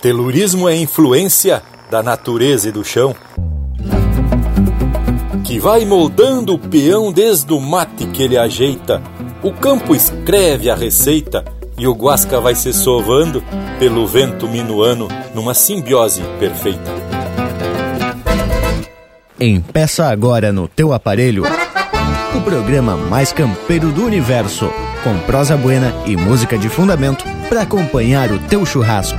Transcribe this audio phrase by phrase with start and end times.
[0.00, 3.14] Telurismo é influência da natureza e do chão,
[5.44, 9.02] que vai moldando o peão desde o mate que ele ajeita.
[9.42, 11.44] O campo escreve a receita
[11.78, 13.42] e o guasca vai se sovando
[13.78, 16.90] pelo vento minuano numa simbiose perfeita.
[19.38, 21.44] Empeça agora no teu aparelho
[22.36, 24.70] o programa mais campeiro do universo,
[25.02, 29.18] com prosa buena e música de fundamento para acompanhar o teu churrasco.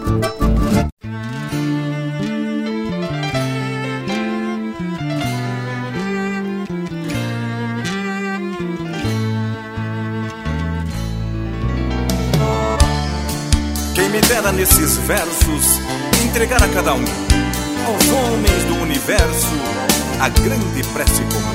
[16.31, 19.53] Entregar a cada um, aos homens do universo,
[20.21, 21.51] a grande prece comum.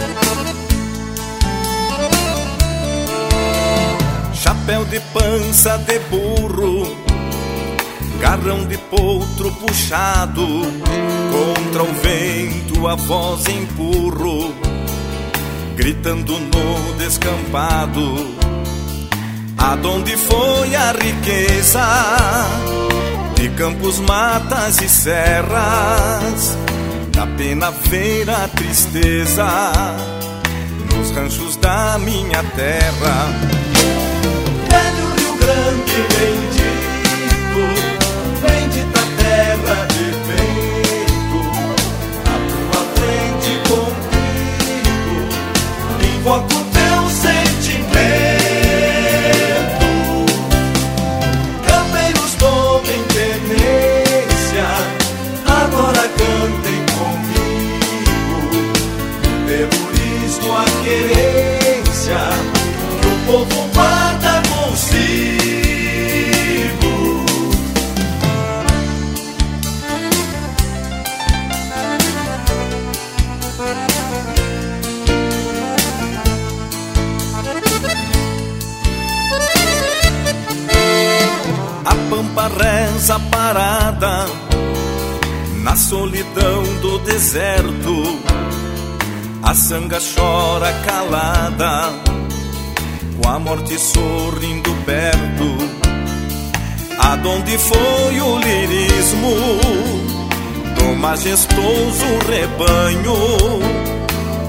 [4.34, 6.94] Chapéu de pança de burro,
[8.20, 14.54] garrão de potro puxado, contra o vento a voz empurro,
[15.74, 18.36] gritando no descampado.
[19.56, 22.85] Aonde foi a riqueza
[23.46, 26.56] de campos, matas e serras?
[27.12, 29.46] Da pena ver a tristeza
[30.94, 33.28] nos ranchos da minha terra.
[34.68, 37.62] Velho Rio Grande bendito,
[38.42, 41.40] bendita terra de vento,
[42.24, 45.14] a tua frente contigo,
[46.16, 46.55] invoco
[83.46, 84.26] parada
[85.62, 88.18] na solidão do deserto.
[89.40, 91.92] A sanga chora calada,
[93.16, 95.48] com a morte sorrindo perto.
[96.98, 99.36] Aonde foi o lirismo
[100.76, 103.14] do majestoso rebanho?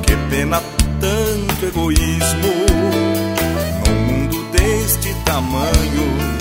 [0.07, 0.59] Que pena
[0.99, 2.51] tanto egoísmo
[3.85, 6.36] num mundo deste tamanho.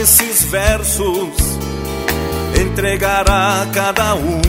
[0.00, 1.28] Dera nesses versos
[2.58, 4.40] entregar a cada um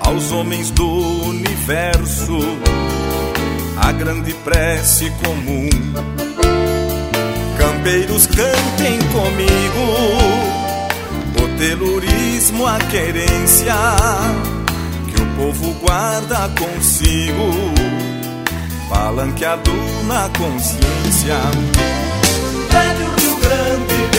[0.00, 0.86] aos homens do
[1.26, 2.38] universo
[3.76, 5.68] a grande prece comum.
[7.58, 9.84] Campeiros cantem comigo,
[11.42, 13.74] o telurismo, a querência
[15.08, 17.50] que o povo guarda consigo,
[18.88, 19.72] palanqueado
[20.06, 21.40] na consciência.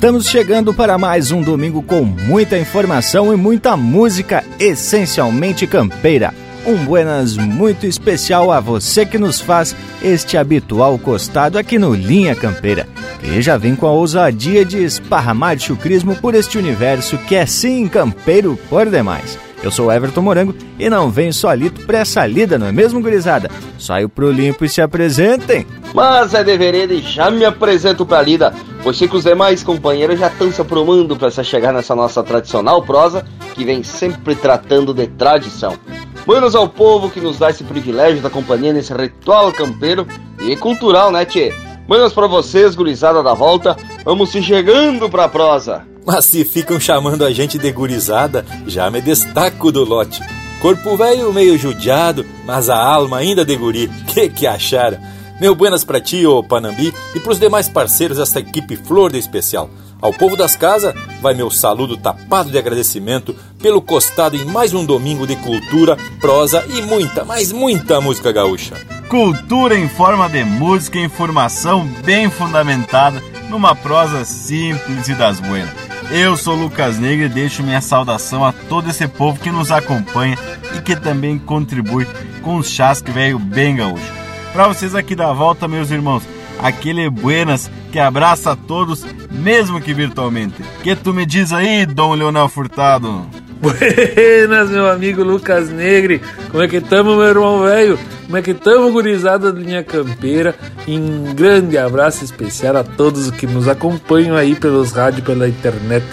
[0.00, 6.32] Estamos chegando para mais um domingo com muita informação e muita música essencialmente campeira.
[6.66, 12.34] Um buenas muito especial a você que nos faz este habitual costado aqui no Linha
[12.34, 12.88] Campeira,
[13.20, 17.86] que já vem com a ousadia de esparramar chucrismo por este universo que é sim
[17.86, 19.38] campeiro por demais.
[19.62, 23.50] Eu sou Everton Morango e não venho solito pra essa lida, não é mesmo, gurizada?
[23.78, 25.66] Saio pro limpo e se apresentem.
[25.92, 28.54] Mas é devereda e já me apresento pra lida,
[28.94, 32.82] sei que os demais companheiros já estão se aprumando para se chegar nessa nossa tradicional
[32.82, 35.78] prosa, que vem sempre tratando de tradição.
[36.26, 40.06] Buenos ao povo que nos dá esse privilégio da companhia nesse ritual campeiro
[40.40, 41.52] e cultural, né, tchê?
[41.86, 45.84] Buenas pra vocês, gurizada da volta, vamos se chegando pra prosa.
[46.06, 50.22] Mas se ficam chamando a gente de gurizada, já me destaco do lote.
[50.60, 53.90] Corpo velho meio judiado, mas a alma ainda de guri.
[54.06, 54.98] Que que acharam?
[55.40, 59.70] Meu buenas pra ti, ô Panambi, e pros demais parceiros desta equipe flor de especial.
[59.98, 64.84] Ao povo das casas, vai meu saludo tapado de agradecimento pelo costado em mais um
[64.84, 68.74] domingo de cultura, prosa e muita, mas muita música gaúcha.
[69.08, 75.72] Cultura em forma de música e informação bem fundamentada, numa prosa simples e das buenas.
[76.10, 80.36] Eu sou Lucas Negre e deixo minha saudação a todo esse povo que nos acompanha
[80.76, 82.06] e que também contribui
[82.42, 84.19] com os chás que veio bem gaúcho.
[84.52, 86.24] Para vocês aqui da volta, meus irmãos,
[86.58, 90.60] aquele buenas que abraça a todos, mesmo que virtualmente.
[90.82, 93.26] Que tu me diz aí, Dom Leonel Furtado?
[93.60, 96.20] Buenas, meu amigo Lucas Negre.
[96.50, 97.98] Como é que tamo, meu irmão velho?
[98.24, 100.54] Como é que tamo, gurizada da linha campeira?
[100.88, 106.04] Um grande abraço especial a todos que nos acompanham aí pelos rádios, pela internet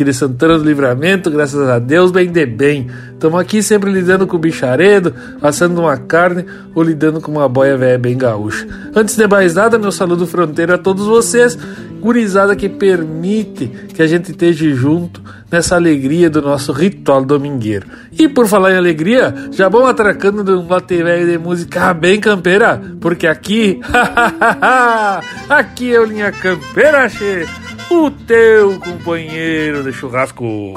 [0.00, 2.86] aqui de Santana do Livramento, graças a Deus, bem de bem.
[3.12, 7.76] Estamos aqui sempre lidando com o bicharedo, assando uma carne ou lidando com uma boia
[7.76, 8.66] velha bem gaúcha.
[8.94, 11.58] Antes de mais nada, meu saludo fronteiro a todos vocês,
[12.00, 17.86] gurizada que permite que a gente esteja junto nessa alegria do nosso ritual domingueiro.
[18.18, 22.18] E por falar em alegria, já vamos atracando de um bate velho de música bem
[22.18, 23.80] campeira, porque aqui,
[25.46, 30.74] aqui é o Linha Campeira, che o teu companheiro de churrasco.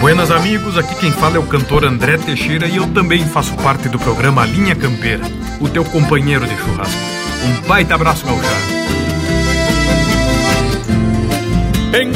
[0.00, 3.88] Buenas amigos, aqui quem fala é o cantor André Teixeira e eu também faço parte
[3.88, 5.24] do programa Linha Campeira,
[5.60, 7.00] o teu companheiro de churrasco.
[7.44, 8.73] Um baita abraço gauchado.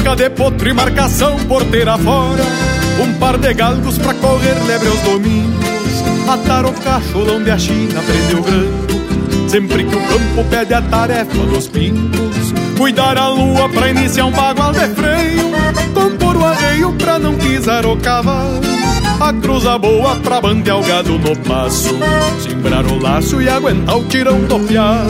[0.08, 2.43] Penca de potro e marcação porteira fora.
[2.99, 5.64] Um par de galgos pra correr lebre aos domingos.
[6.26, 11.34] Atar o cachorro onde a China prendeu granco Sempre que o campo pede a tarefa
[11.34, 12.55] dos pingos.
[12.78, 15.50] Cuidar a lua pra iniciar um bagual de freio.
[15.93, 18.62] Compor o arreio pra não pisar o cavalo.
[19.20, 21.94] A cruza boa pra bandear o gado no passo.
[22.40, 25.04] Simbrar o laço e aguentar o tirão do piar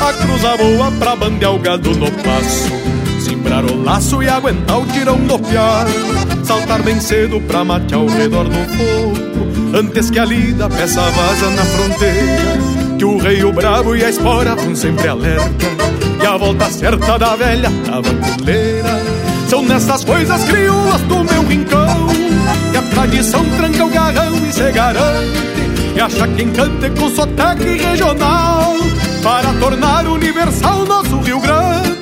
[0.00, 2.97] A cruza boa pra bandear o gado no passo
[3.48, 5.86] Simbrar o laço e aguentar o tirão do piar
[6.44, 9.74] Saltar bem cedo pra matear ao redor do fogo.
[9.74, 12.58] Antes que a lida peça vaza na fronteira.
[12.98, 15.48] Que o rei, o bravo e a espora vão sempre alerta.
[16.22, 19.00] E a volta certa da velha tabanculeira
[19.48, 22.08] São nessas coisas crioulas do meu rincão
[22.72, 25.38] Que a tradição tranca o garrão e se garante.
[25.96, 28.74] E acha quem cante com sotaque regional
[29.22, 31.67] Para tornar universal nosso Rio Grande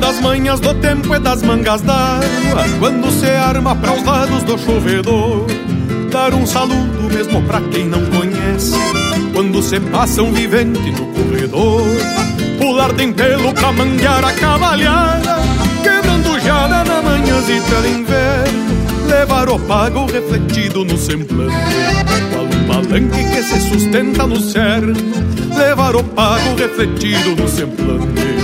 [0.00, 4.56] das manhas do tempo e das mangas d'água Quando se arma para os lados do
[4.58, 5.46] chovedor
[6.10, 8.76] Dar um saludo mesmo pra quem não conhece.
[9.32, 11.82] Quando se passa um vivente no corredor
[12.58, 15.38] Pular de pelo pra manguear a cavalhada
[15.82, 18.64] Quebrando jada na manhãzita de inverno
[19.08, 21.54] Levar o pago refletido no semblante.
[22.32, 24.94] Qual um palanque que se sustenta no cerno
[25.56, 28.43] Levar o pago refletido no semblante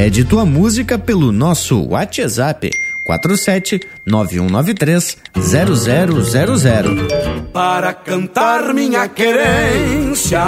[0.00, 2.70] Pede tua música pelo nosso WhatsApp
[3.04, 7.06] 47 9193 0000.
[7.52, 10.40] Para cantar minha querência,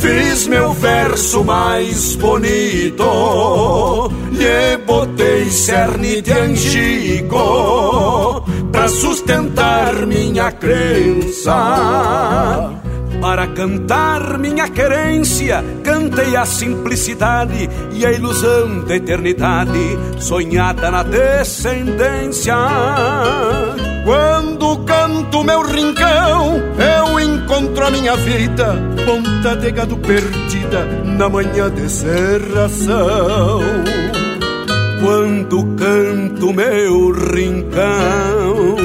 [0.00, 4.10] fiz meu verso mais bonito.
[4.32, 7.34] Lhe botei cerne de angico
[8.72, 11.52] pra sustentar minha crença.
[13.20, 22.54] Para cantar minha querência, cantei a simplicidade e a ilusão da eternidade, sonhada na descendência.
[24.04, 28.74] Quando canto meu rincão, eu encontro a minha vida,
[29.04, 33.60] ponta de gado perdida na manhã de serração.
[35.02, 38.76] Quando canto meu rincão,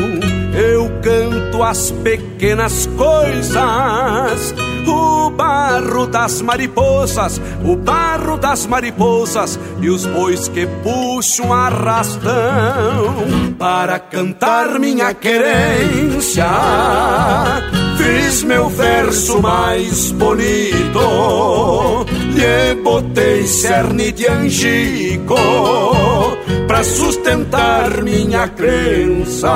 [1.06, 4.56] canto as pequenas coisas.
[4.88, 12.34] O barro das mariposas, o barro das mariposas e os bois que puxam arrastão
[13.60, 16.48] para cantar minha querência.
[17.98, 25.36] Fiz meu verso mais bonito, lhe botei cerne de angico
[26.68, 29.52] pra sustentar minha crença.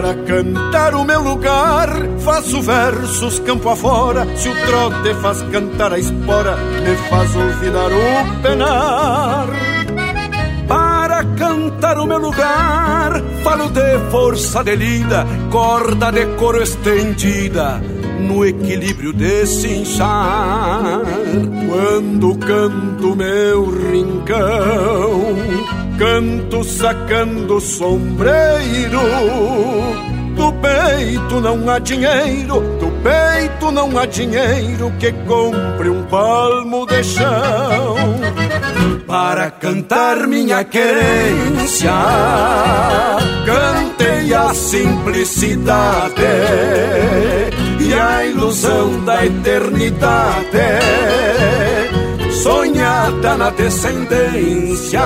[0.00, 1.90] Para cantar o meu lugar,
[2.20, 4.26] faço versos campo afora.
[4.34, 9.46] Se o trote faz cantar a espora, me faz olvidar o penar.
[10.66, 17.78] Para cantar o meu lugar, falo de força de lida, corda de couro estendida,
[18.20, 21.02] no equilíbrio de cinchar.
[21.68, 25.26] Quando canto meu rincão,
[26.00, 29.02] canto sacando sombreiro.
[30.34, 37.04] Do peito não há dinheiro, do peito não há dinheiro que compre um palmo de
[37.04, 37.96] chão.
[39.06, 41.92] Para cantar minha querência,
[43.44, 46.22] cantei a simplicidade
[47.78, 50.40] e a ilusão da eternidade
[52.42, 55.02] sonhada na descendência.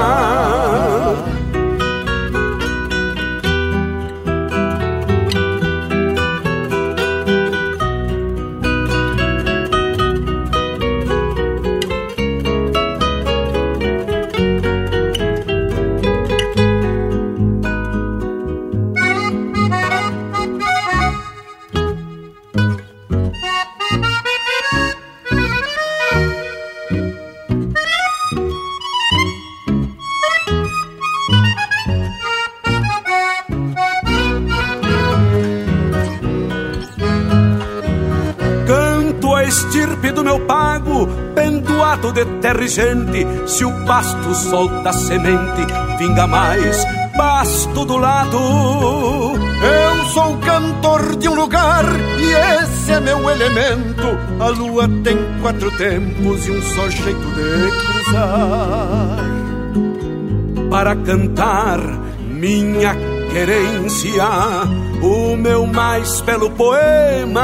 [42.15, 43.27] Pendoado de terra e gente.
[43.47, 45.67] Se o pasto solta semente,
[45.99, 46.85] vinga mais
[47.17, 48.39] pasto do lado.
[48.39, 51.85] Eu sou cantor de um lugar
[52.19, 54.19] e esse é meu elemento.
[54.41, 59.19] A lua tem quatro tempos e um só jeito de cruzar.
[60.71, 61.81] Para cantar
[62.21, 62.97] minha
[63.31, 64.25] querência,
[65.03, 67.43] o meu mais belo poema.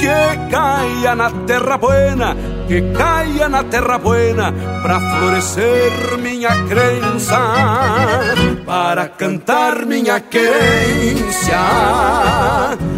[0.00, 4.52] Que caia na terra buena, que caia na terra buena,
[4.82, 7.38] pra florescer minha crença,
[8.64, 11.60] para cantar minha querência,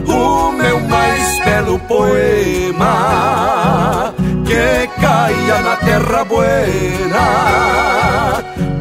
[0.07, 3.43] o meu mais belo poema
[5.85, 7.23] terra buena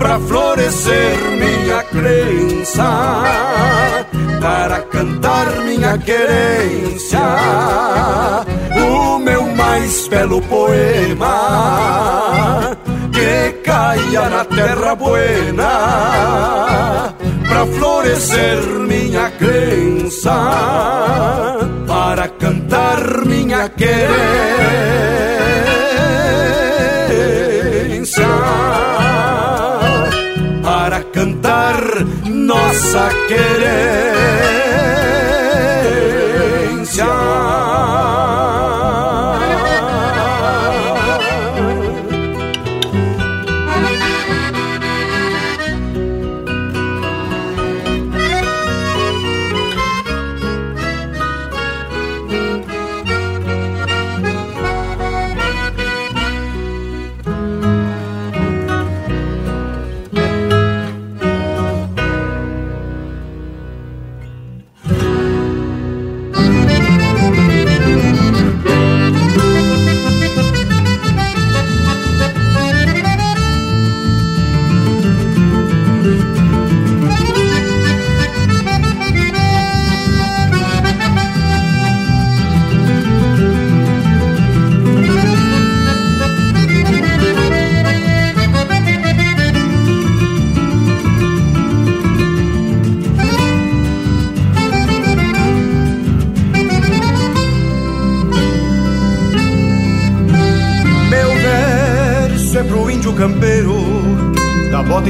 [0.02, 3.22] pra florescer minha crença,
[4.42, 7.20] para cantar minha querência,
[8.76, 11.30] o meu mais belo poema
[13.14, 17.14] que caia na terra buena
[17.48, 20.34] para florescer minha crença,
[21.88, 25.21] para cantar minha querência,
[32.72, 34.61] nossa querência.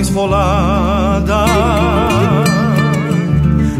[0.01, 1.45] Esfolada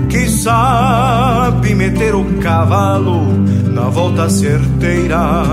[0.10, 3.34] que sabe meter o cavalo
[3.74, 5.44] na volta certeira.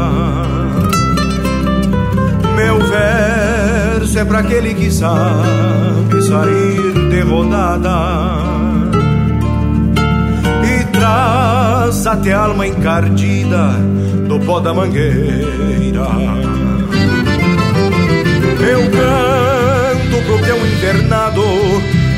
[2.56, 7.98] Meu verso é para aquele que sabe sair de rodada
[10.64, 13.70] e traz até a alma encardida
[14.28, 16.08] do pó da mangueira.
[20.88, 21.42] Invernado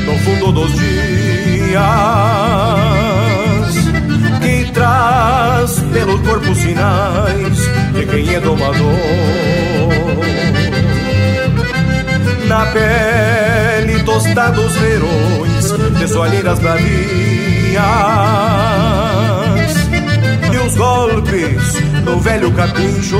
[0.05, 1.81] no fundo dos dias
[4.41, 7.57] que traz pelo corpo sinais
[7.93, 8.87] de quem é domador.
[12.47, 16.87] Na pele tostados verões de soalheiras bradias
[20.53, 21.73] e os golpes
[22.05, 23.17] do velho capincho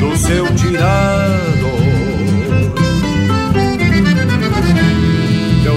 [0.00, 1.63] do seu tirado.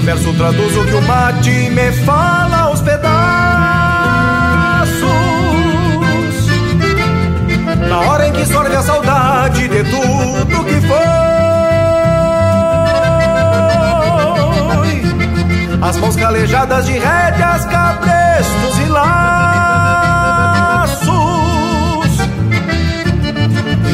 [0.08, 3.10] Verso traduzo que o mate me fala aos pedaços.
[7.86, 10.96] Na hora em que sorve a saudade de tudo que foi.
[15.82, 19.08] As mãos calejadas de rédeas, cabrestos e laços.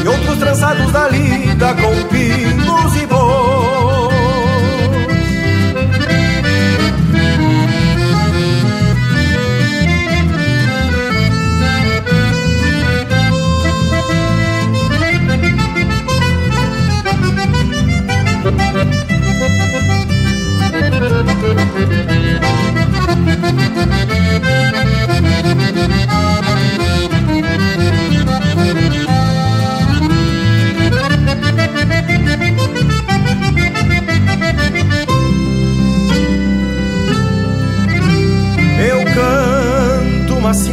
[0.01, 3.05] E outros trançados da lida com pinos e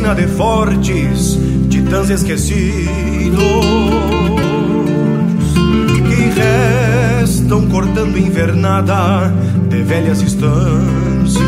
[0.02, 1.38] de fortes,
[1.70, 2.90] titãs esquecidos
[6.08, 9.32] que restam cortando invernada
[9.70, 11.42] de velhas estâncias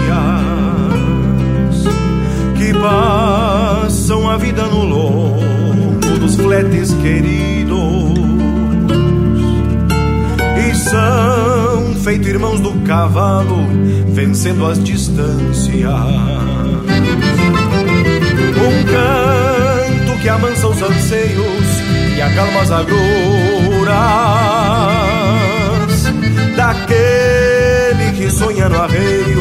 [2.57, 8.14] que passam a vida no lombo dos fletes queridos
[10.71, 13.67] e são feito irmãos do cavalo
[14.09, 16.34] vencendo as distâncias.
[18.66, 21.66] Um canto que amansa os anseios
[22.16, 23.94] e acalma as agruras.
[26.57, 29.40] Daquele que sonha no arreio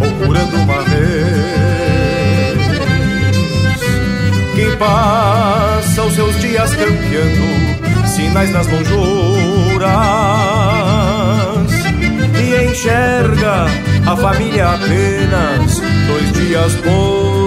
[0.00, 1.60] ou curando uma vez
[4.60, 9.88] que passa os seus dias campeando sinais nas lonjuras
[12.38, 13.66] e enxerga
[14.06, 17.39] a família apenas dois dias por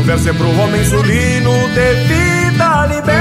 [0.00, 3.12] Meu verso é pro homem sulino de vida liberta,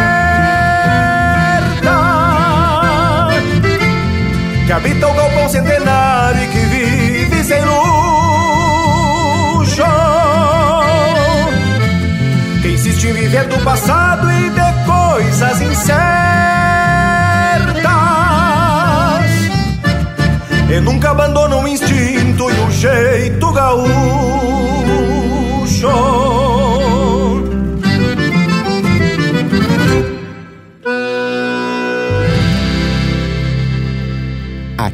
[4.66, 7.84] que habita o galpão centenário e que vive sem luxo,
[12.62, 16.00] que insiste em viver do passado e de coisas incertas,
[20.74, 24.49] e nunca abandona o instinto e o jeito gaúcho.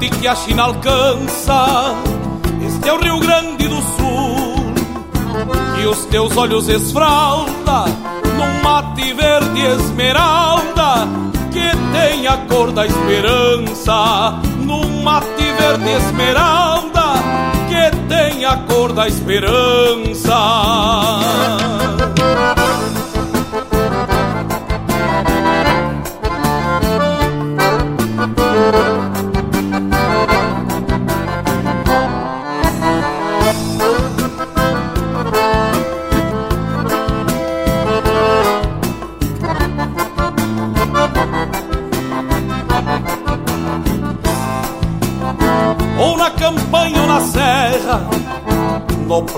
[0.00, 1.94] Mate que a China alcança.
[2.66, 4.72] Este é o Rio Grande do Sul,
[5.78, 7.84] e os teus olhos esfralda,
[8.36, 11.06] num mate verde esmeralda,
[11.52, 14.40] que tem a cor da esperança.
[14.60, 17.12] Num mate verde esmeralda,
[17.68, 20.34] que tem a cor da esperança.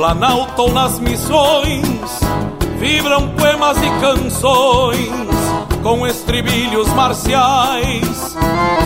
[0.03, 2.21] Planalto ou nas missões,
[2.81, 5.12] vibram poemas e canções
[5.81, 8.37] com estribilhos marciais.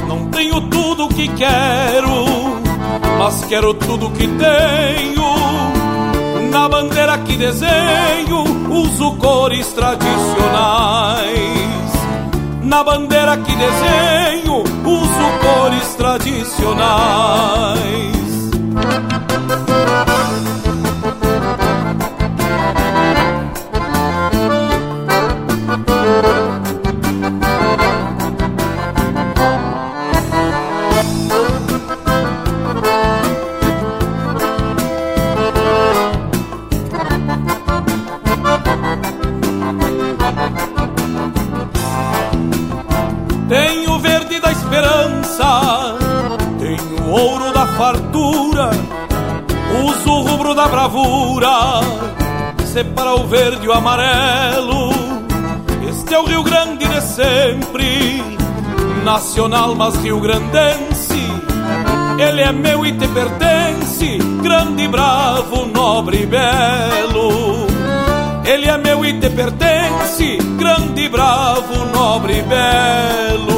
[0.07, 2.61] Não tenho tudo que quero,
[3.19, 5.25] mas quero tudo que tenho.
[6.51, 11.25] Na bandeira que desenho, uso cores tradicionais.
[12.61, 18.16] Na bandeira que desenho, uso cores tradicionais.
[52.77, 54.91] Separa o verde e o amarelo.
[55.89, 58.23] Este é o Rio Grande de sempre,
[59.03, 61.27] nacional mas rio grandense.
[62.19, 67.67] Ele é meu e te pertence, grande, bravo, nobre e belo.
[68.45, 73.56] Ele é meu e te pertence, grande, bravo, nobre e belo.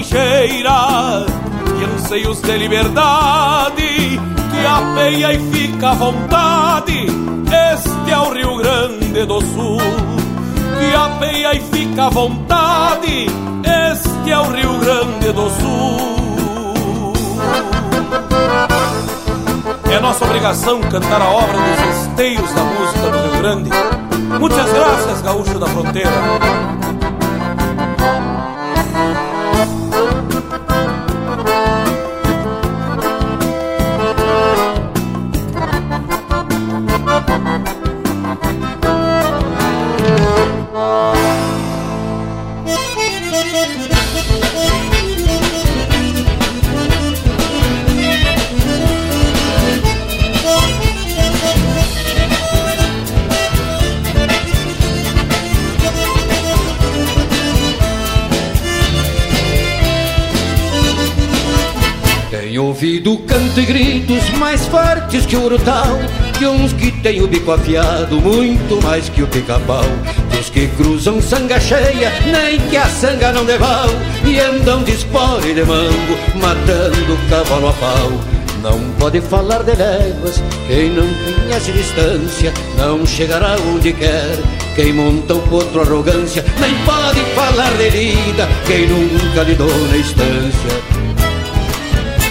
[0.00, 1.26] Trincheira
[1.78, 7.06] e anseios de liberdade, que apeia e fica à vontade,
[7.72, 9.78] este é o Rio Grande do Sul.
[10.78, 13.26] Que apeia e fica à vontade,
[13.90, 17.12] este é o Rio Grande do Sul.
[19.90, 23.70] É nossa obrigação cantar a obra dos esteios da música do Rio Grande.
[24.38, 26.99] Muitas graças, gaúcho da fronteira.
[63.60, 65.98] E gritos mais fortes que o urutau
[66.38, 69.84] De uns que tem o bico afiado muito mais que o pica-pau.
[70.30, 73.88] Dos que cruzam sanga cheia, nem que a sanga não deval
[74.24, 78.12] E andam de espora e de mango, matando cavalo a pau.
[78.62, 84.38] Não pode falar de léguas, quem não conhece distância Não chegará onde quer,
[84.76, 90.99] quem monta o potro arrogância Nem pode falar de vida, quem nunca lidou na estância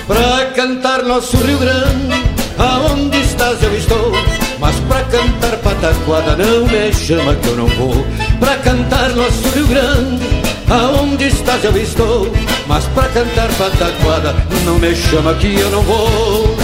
[0.09, 2.25] Pra cantar nosso Rio Grande,
[2.57, 4.11] aonde estás eu estou.
[4.57, 8.03] Mas pra cantar pataquada não me chama que eu não vou.
[8.39, 10.25] Pra cantar nosso Rio Grande,
[10.67, 12.27] aonde estás eu estou.
[12.65, 16.58] Mas pra cantar pataquada não me chama que eu não vou.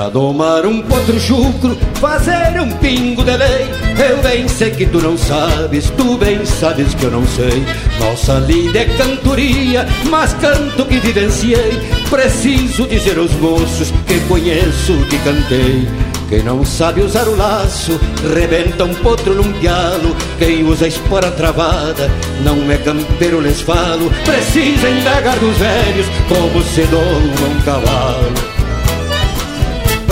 [0.00, 3.68] Pra domar um potro chucro, fazer um pingo de lei.
[4.08, 7.62] Eu bem sei que tu não sabes, tu bem sabes que eu não sei.
[7.98, 11.78] Nossa lida é cantoria, mas canto que vivenciei.
[12.08, 15.86] Preciso dizer aos moços que conheço, que cantei.
[16.30, 18.00] Quem não sabe usar o laço,
[18.34, 20.16] rebenta um potro num pialo.
[20.38, 22.10] Quem usa espora travada,
[22.42, 24.10] não é campeiro, lhes falo.
[24.24, 28.59] Precisa indagar dos velhos como se doma um cavalo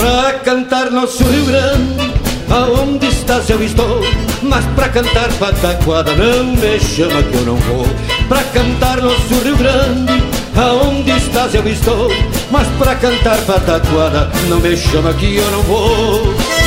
[0.09, 2.19] pra cantar nosso Rio Grande.
[2.51, 4.01] Aonde estás eu estou,
[4.43, 7.87] mas pra cantar pataquada não me chama que eu não vou.
[8.27, 10.23] Pra cantar nosso Rio Grande,
[10.57, 12.11] aonde estás eu estou,
[12.51, 16.58] mas pra cantar pataquada não me chama que eu não vou.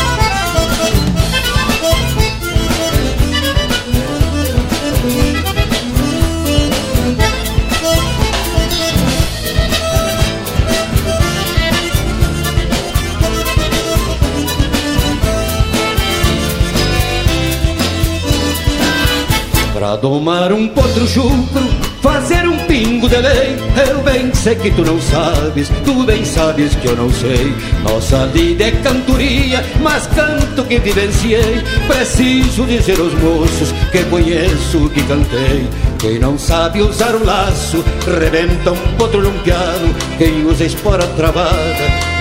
[20.01, 21.63] Domar um potro chucro,
[22.01, 23.55] fazer um pingo de lei.
[23.87, 27.53] Eu bem sei que tu não sabes, tu bem sabes que eu não sei.
[27.83, 31.61] Nossa lida é cantoria, mas canto que vivenciei.
[31.87, 35.67] Preciso dizer aos moços que conheço, que cantei.
[35.99, 37.85] Quem não sabe usar o laço,
[38.19, 41.53] rebenta um potro num piano Quem usa espora travada,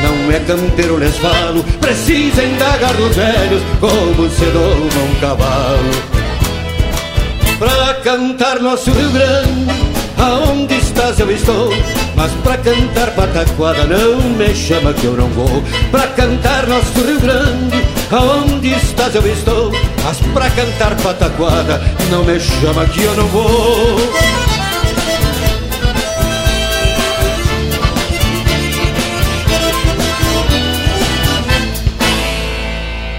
[0.03, 6.20] não é campeiro, lhes falo Precisa indagar dos velhos como se doma um cavalo
[7.61, 9.71] Pra cantar nosso Rio Grande,
[10.17, 11.69] aonde estás eu estou.
[12.17, 15.63] Mas pra cantar pataquada não me chama que eu não vou.
[15.91, 19.71] Pra cantar nosso Rio Grande, aonde estás eu estou.
[20.03, 23.51] Mas pra cantar pataquada não me chama que eu não vou.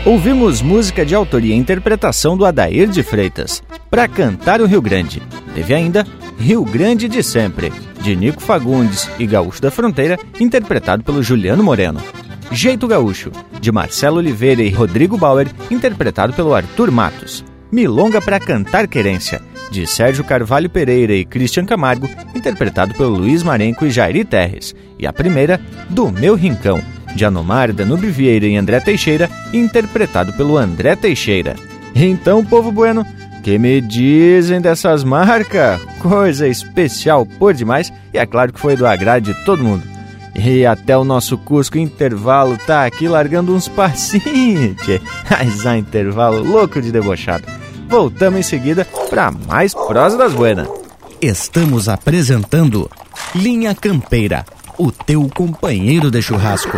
[0.04, 5.22] Ouvimos música de autoria e interpretação do Adair de Freitas, para cantar o Rio Grande.
[5.54, 6.08] Teve ainda
[6.40, 12.02] Rio Grande de Sempre, de Nico Fagundes e Gaúcho da Fronteira, interpretado pelo Juliano Moreno.
[12.52, 17.44] Jeito Gaúcho, de Marcelo Oliveira e Rodrigo Bauer, interpretado pelo Arthur Matos.
[17.70, 23.86] Milonga para Cantar Querência, de Sérgio Carvalho Pereira e Christian Camargo, interpretado pelo Luiz Marenco
[23.86, 24.74] e Jairi Terres.
[24.98, 26.82] E a primeira, Do Meu Rincão,
[27.16, 31.56] de Anomar, Danube Vieira e André Teixeira, interpretado pelo André Teixeira.
[31.94, 33.06] Então, povo bueno,
[33.42, 35.82] que me dizem dessas marcas?
[36.00, 39.84] Coisa especial por demais e é claro que foi do agrado de todo mundo.
[40.36, 44.78] E até o nosso Cusco Intervalo tá aqui largando uns passinhos.
[45.30, 47.44] Mas a intervalo louco de debochado.
[47.90, 50.68] Voltamos em seguida para mais prosa das buenas.
[51.22, 52.90] Estamos apresentando
[53.36, 54.46] Linha Campeira
[54.78, 56.78] o teu companheiro de churrasco.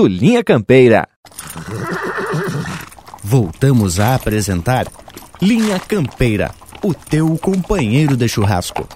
[0.01, 1.07] do Linha Campeira.
[3.23, 4.87] Voltamos a apresentar
[5.39, 8.87] Linha Campeira, o teu companheiro de churrasco.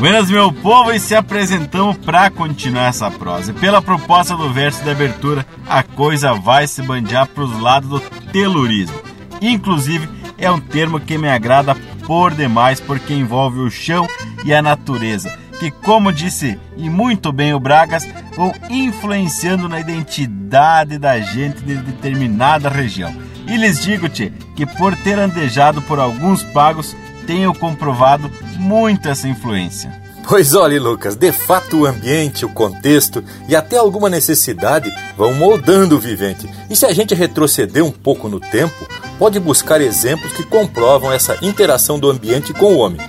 [0.00, 3.54] Buenas, meu povo, e se apresentamos para continuar essa prosa.
[3.54, 8.00] Pela proposta do verso de abertura, a coisa vai se bandear para os lados do
[8.32, 9.00] telurismo.
[9.40, 14.08] Inclusive, é um termo que me agrada por demais porque envolve o chão
[14.44, 15.32] e a natureza,
[15.62, 21.76] que, como disse e muito bem o Bragas, vão influenciando na identidade da gente de
[21.76, 23.14] determinada região.
[23.46, 26.96] E lhes digo-te que por ter andejado por alguns pagos,
[27.28, 30.02] tenho comprovado muito essa influência.
[30.28, 35.94] Pois olhe, Lucas, de fato o ambiente, o contexto e até alguma necessidade vão moldando
[35.94, 36.50] o vivente.
[36.68, 41.38] E se a gente retroceder um pouco no tempo, pode buscar exemplos que comprovam essa
[41.40, 43.00] interação do ambiente com o homem.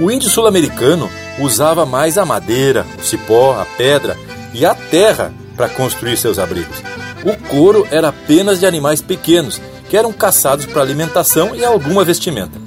[0.00, 4.16] O índio sul-americano usava mais a madeira, o cipó, a pedra
[4.52, 6.82] e a terra para construir seus abrigos.
[7.24, 12.60] O couro era apenas de animais pequenos, que eram caçados para alimentação e alguma vestimenta.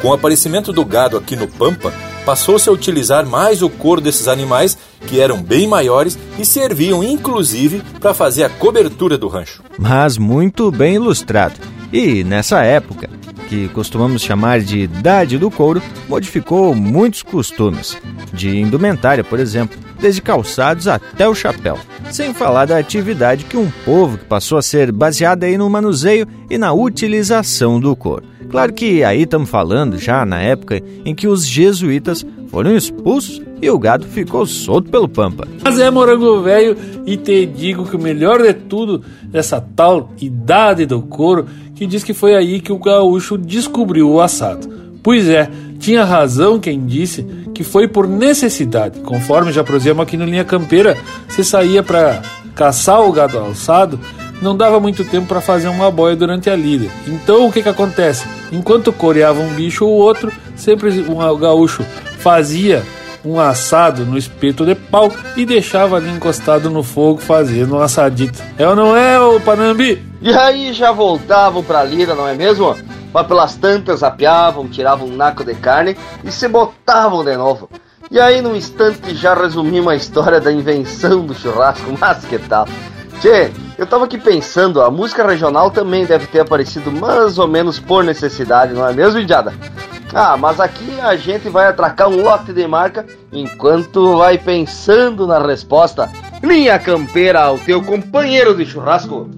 [0.00, 1.92] Com o aparecimento do gado aqui no Pampa,
[2.24, 7.82] passou-se a utilizar mais o couro desses animais, que eram bem maiores e serviam inclusive
[8.00, 9.62] para fazer a cobertura do rancho.
[9.78, 11.54] Mas muito bem ilustrado.
[11.92, 13.08] E nessa época,
[13.52, 17.98] que costumamos chamar de idade do couro, modificou muitos costumes,
[18.32, 21.78] de indumentária, por exemplo, desde calçados até o chapéu.
[22.10, 26.26] Sem falar da atividade que um povo que passou a ser baseada aí no manuseio
[26.50, 28.24] e na utilização do couro.
[28.50, 33.70] Claro que aí estamos falando já na época em que os jesuítas foram expulsos e
[33.70, 35.48] o gado ficou solto pelo pampa.
[35.64, 40.84] Mas é morango velho e te digo que o melhor de tudo dessa tal idade
[40.84, 44.68] do couro que diz que foi aí que o gaúcho descobriu o assado.
[45.02, 45.50] Pois é,
[45.82, 49.00] tinha razão quem disse que foi por necessidade.
[49.00, 50.96] Conforme já prosseguimos aqui no Linha Campeira,
[51.28, 52.22] você saía para
[52.54, 53.98] caçar o gado alçado
[54.40, 56.88] não dava muito tempo para fazer uma boia durante a lida.
[57.06, 58.26] Então o que que acontece?
[58.50, 61.84] Enquanto coreava um bicho ou outro, sempre um gaúcho
[62.18, 62.82] fazia
[63.24, 68.40] um assado no espeto de pau e deixava ali encostado no fogo fazendo um assadito.
[68.58, 70.04] É ou não é, ô Panambi?
[70.20, 72.76] E aí já voltavam pra lida, não é mesmo?
[73.12, 77.68] Mas pelas tantas apiavam, tiravam um naco de carne e se botavam de novo.
[78.10, 82.66] E aí, num instante, já resumimos a história da invenção do churrasco, mas que tal?
[83.20, 87.78] Tchê, eu tava aqui pensando, a música regional também deve ter aparecido mais ou menos
[87.78, 89.54] por necessidade, não é mesmo, Indiada?
[90.14, 95.38] Ah, mas aqui a gente vai atracar um lote de marca enquanto vai pensando na
[95.38, 96.10] resposta.
[96.42, 99.30] Linha Campeira, o teu companheiro de churrasco.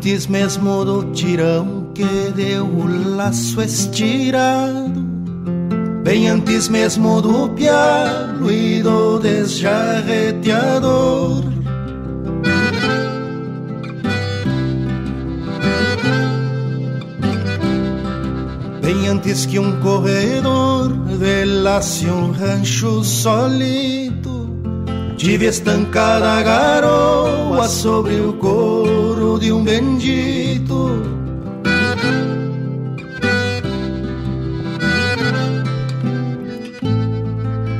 [0.00, 4.98] Antes mesmo do tirão que deu o laço estirado,
[6.02, 11.44] bem antes mesmo do pialo e do desjarreteador.
[18.80, 24.48] Bem antes que um corredor velasse um rancho solito,
[25.18, 28.89] tive estancada a garoa sobre o corpo
[29.38, 30.88] de um bendito.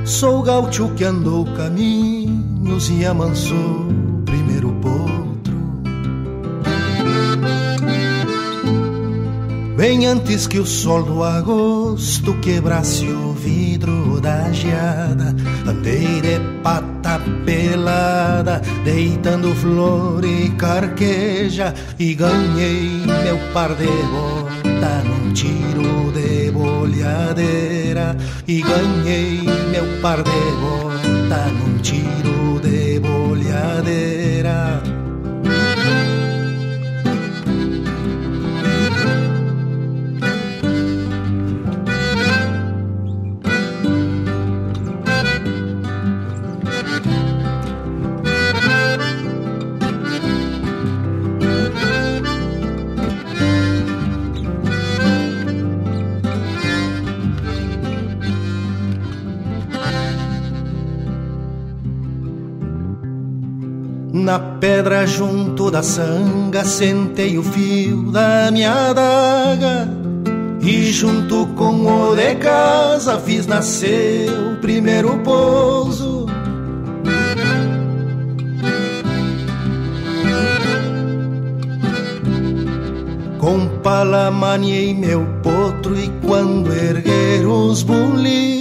[0.05, 3.90] Sou gaúcho que andou caminhos e amansou
[9.81, 15.35] Bem antes que o sol do agosto quebrasse o vidro da geada,
[15.67, 25.33] andei de pata pelada, deitando flor e carqueja, e ganhei meu par de bota num
[25.33, 29.41] tiro de bolhadeira, e ganhei
[29.71, 30.31] meu par de
[30.61, 34.90] bota num tiro de bolhadeira.
[64.31, 69.89] Na pedra junto da sanga sentei o fio da minha adaga
[70.63, 76.27] E junto com o de casa fiz nascer o primeiro pouso.
[83.41, 88.60] Com pala maniei meu potro e quando erguer os bolichos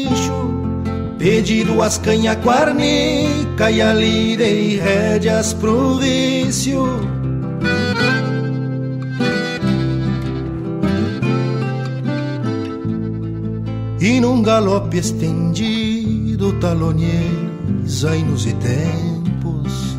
[1.20, 6.86] Pedido as canha quarnica e ali dei rédeas pro vício.
[14.00, 19.98] E num galope estendido talonies anos e tempos.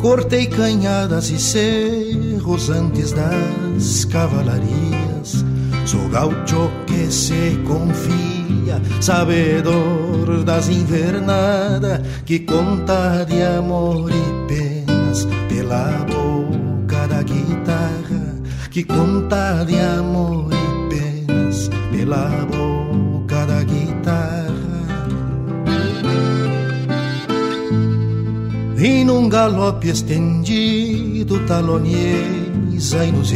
[0.00, 5.44] Cortei canhadas e cerros antes das cavalarias.
[5.84, 16.04] Sou gaucho que se confia, sabedor das invernadas Que conta de amor e penas pela
[16.06, 18.34] boca da guitarra
[18.70, 24.54] Que conta de amor e penas pela boca da guitarra.
[28.78, 33.32] E num galope estendido talonies anos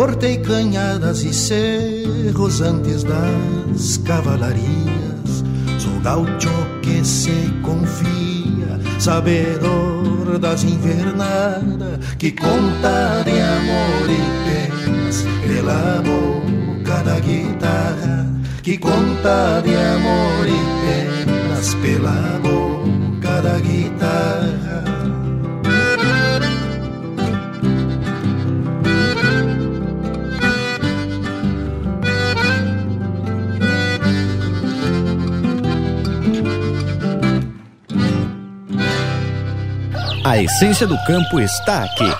[0.00, 5.44] Cortei canhadas e cerros antes das cavalarias
[5.78, 6.48] Sou gaucho
[6.80, 17.20] que se confia, sabedor das invernadas Que conta de amor e penas pela boca da
[17.20, 18.26] guitarra
[18.62, 23.99] que conta de amor e penas pela boca da guitarra.
[40.22, 42.12] A essência do campo está aqui.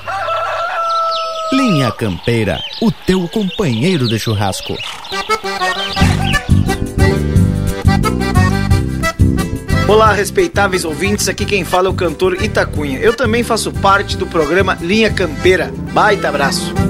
[1.53, 4.75] Linha Campeira, o teu companheiro de churrasco.
[9.87, 12.99] Olá, respeitáveis ouvintes, aqui quem fala é o cantor Itacunha.
[12.99, 15.71] Eu também faço parte do programa Linha Campeira.
[15.93, 16.90] Baita abraço!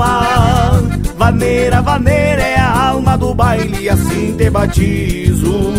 [0.00, 0.82] doma.
[1.16, 5.74] Vaneira, vaneira é a alma do baile, assim te batizo.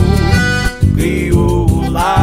[0.95, 2.13] Crioula.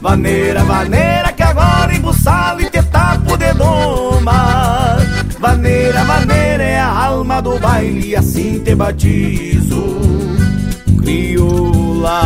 [0.00, 4.98] Vaneira, vaneira, que agora embuçado e te tapo de doma.
[5.40, 9.98] Vaneira, vaneira é a alma do baile, assim te batizo.
[11.02, 12.20] Crioula.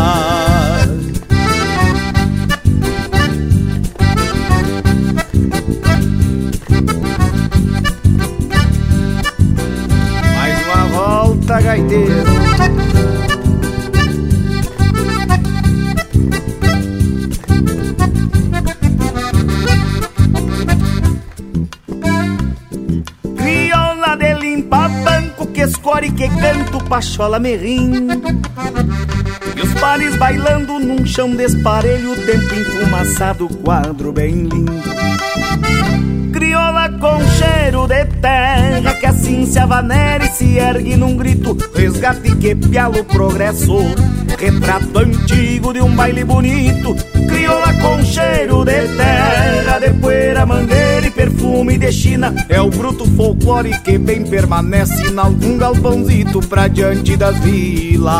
[26.43, 28.09] Canto pachola merrim.
[29.57, 34.83] E os pares bailando num chão desparelho, tempo enfumaçado, quadro bem lindo
[36.33, 42.35] crioula com cheiro de terra Que assim se avanera e se ergue num grito Resgate
[42.37, 43.77] que piala o progresso
[44.43, 46.97] Retrato antigo de um baile bonito
[47.29, 52.35] Crioula com cheiro de terra De poeira, mangueira e perfume de China.
[52.49, 58.13] É o bruto folclore que bem permanece Em algum galpãozito pra diante das vilas.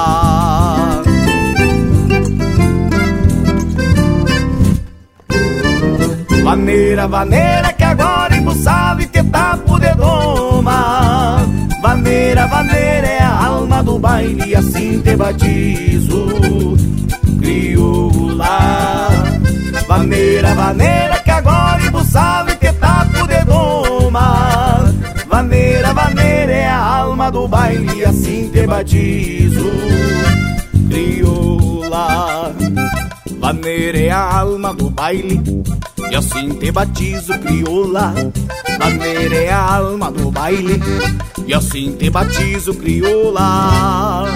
[6.45, 13.83] Vaneira, vaneira que agora embuçado e te tapo de doma Vaneira, vaneira é a alma
[13.83, 16.29] do baile assim te batizo.
[17.41, 19.09] Crioula
[19.89, 24.95] Vaneira, vaneira que agora embuçado e te tapo de doma
[25.29, 29.73] Vaneira, vaneira é a alma do baile assim te batizo.
[30.89, 32.55] Crioula
[33.41, 35.43] Vaneira é a alma do baile
[36.13, 38.15] E assim te batizo crioula
[38.83, 40.81] Maneira é a alma do baile.
[41.47, 44.27] E assim te batizo crioula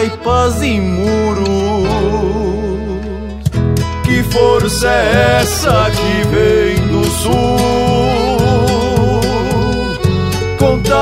[0.00, 1.46] taipas e muros.
[4.04, 7.60] Que força é essa que vem do sul?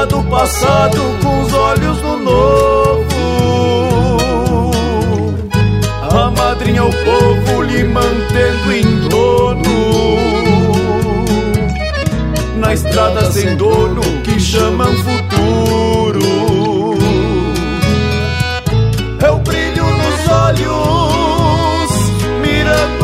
[0.07, 3.05] do passado com os olhos no novo.
[6.03, 9.65] A madrinha o povo lhe mantendo em dono.
[12.59, 15.18] Na estrada sem dono que chamam futuro.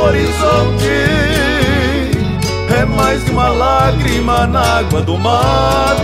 [0.04, 0.94] Horizonte
[2.78, 6.02] é mais de uma lágrima na água do mate.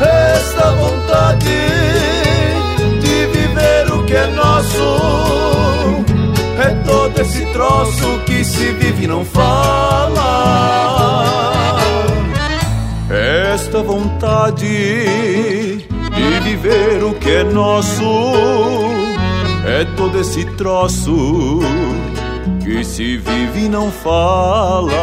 [0.00, 1.58] Esta vontade
[3.00, 6.04] de viver o que é nosso
[6.58, 10.36] é todo esse troço que se vive e não fala.
[13.54, 14.66] Esta vontade
[15.78, 19.05] de viver o que é nosso
[19.66, 21.58] é todo esse troço
[22.62, 24.94] que se vive e não fala.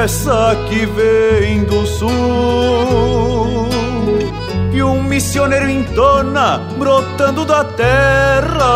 [0.00, 3.68] Essa que vem do sul?
[4.72, 8.70] E um missioneiro entona, brotando da terra.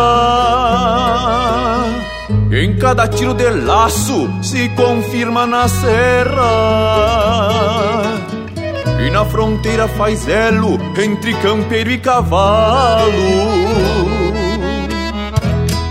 [2.51, 6.43] Em cada tiro de laço se confirma na serra.
[9.03, 13.09] E na fronteira faz elo entre campeiro e cavalo.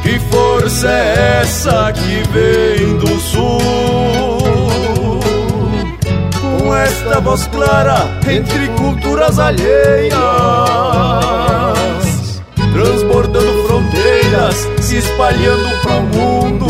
[0.02, 3.93] Que força é essa que vem do sul?
[6.76, 10.14] Esta voz clara entre culturas alheias,
[12.72, 16.66] transbordando fronteiras, se espalhando para o mundo,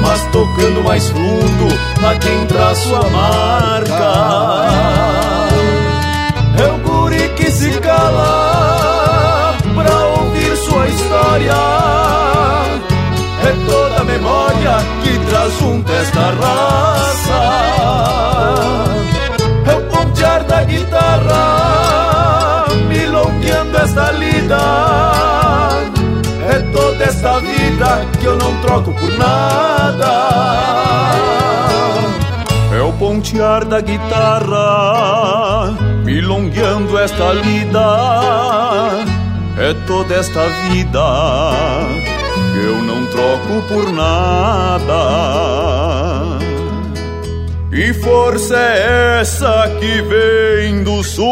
[0.00, 1.68] mas tocando mais fundo
[2.06, 4.14] a quem traz sua marca.
[6.58, 11.67] É o guri que se cala pra ouvir sua história.
[16.08, 17.40] Junto esta raça.
[19.66, 24.56] É o pontear da guitarra, milongueando esta lida.
[26.50, 30.28] É toda esta vida que eu não troco por nada.
[32.72, 35.72] É o pontear da guitarra,
[36.04, 37.88] milongueando esta lida.
[39.58, 41.00] É toda esta vida
[42.64, 44.94] eu não troco por nada.
[47.72, 51.26] E força é essa que vem do sul?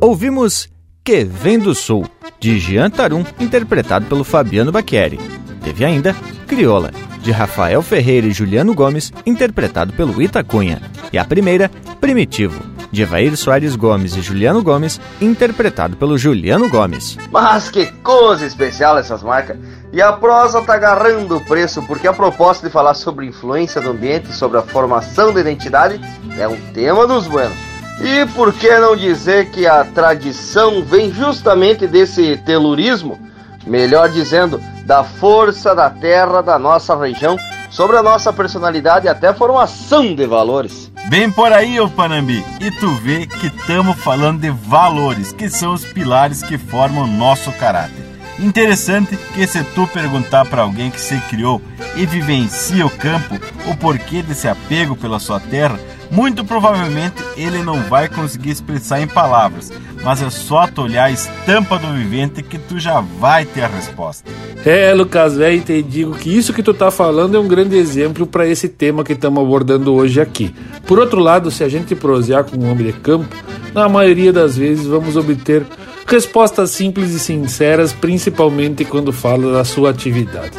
[0.00, 0.68] Ouvimos
[1.04, 2.04] Que Vem do Sul,
[2.40, 5.20] de Jean Tarum, interpretado pelo Fabiano Bacchieri.
[5.62, 6.14] Teve ainda
[6.46, 6.90] Crioula,
[7.22, 10.82] de Rafael Ferreira e Juliano Gomes, interpretado pelo Itacunha.
[11.12, 12.60] E a primeira, Primitivo,
[12.92, 17.16] de Evair Soares Gomes e Juliano Gomes, interpretado pelo Juliano Gomes.
[17.32, 19.56] Mas que coisa especial essas marcas!
[19.92, 23.90] E a prosa tá agarrando o preço, porque a proposta de falar sobre influência do
[23.90, 26.00] ambiente sobre a formação da identidade
[26.38, 27.56] é um tema dos buenos.
[28.00, 33.18] E por que não dizer que a tradição vem justamente desse telurismo?
[33.66, 37.38] Melhor dizendo, da força da terra da nossa região,
[37.70, 40.91] sobre a nossa personalidade e até formação de valores.
[41.12, 45.74] Bem por aí, ô Panambi, e tu vê que estamos falando de valores, que são
[45.74, 48.02] os pilares que formam nosso caráter.
[48.38, 51.60] Interessante que se tu perguntar para alguém que se criou
[51.96, 53.38] e vivencia o campo
[53.70, 55.78] o porquê desse apego pela sua terra,
[56.12, 59.72] muito provavelmente ele não vai conseguir expressar em palavras,
[60.04, 63.66] mas é só tu olhar a estampa do vivente que tu já vai ter a
[63.66, 64.30] resposta.
[64.64, 68.26] É, Lucas, velho, te digo que isso que tu tá falando é um grande exemplo
[68.26, 70.54] para esse tema que estamos abordando hoje aqui.
[70.86, 73.34] Por outro lado, se a gente prosear com um homem de campo,
[73.72, 75.64] na maioria das vezes vamos obter
[76.06, 80.52] respostas simples e sinceras, principalmente quando fala da sua atividade.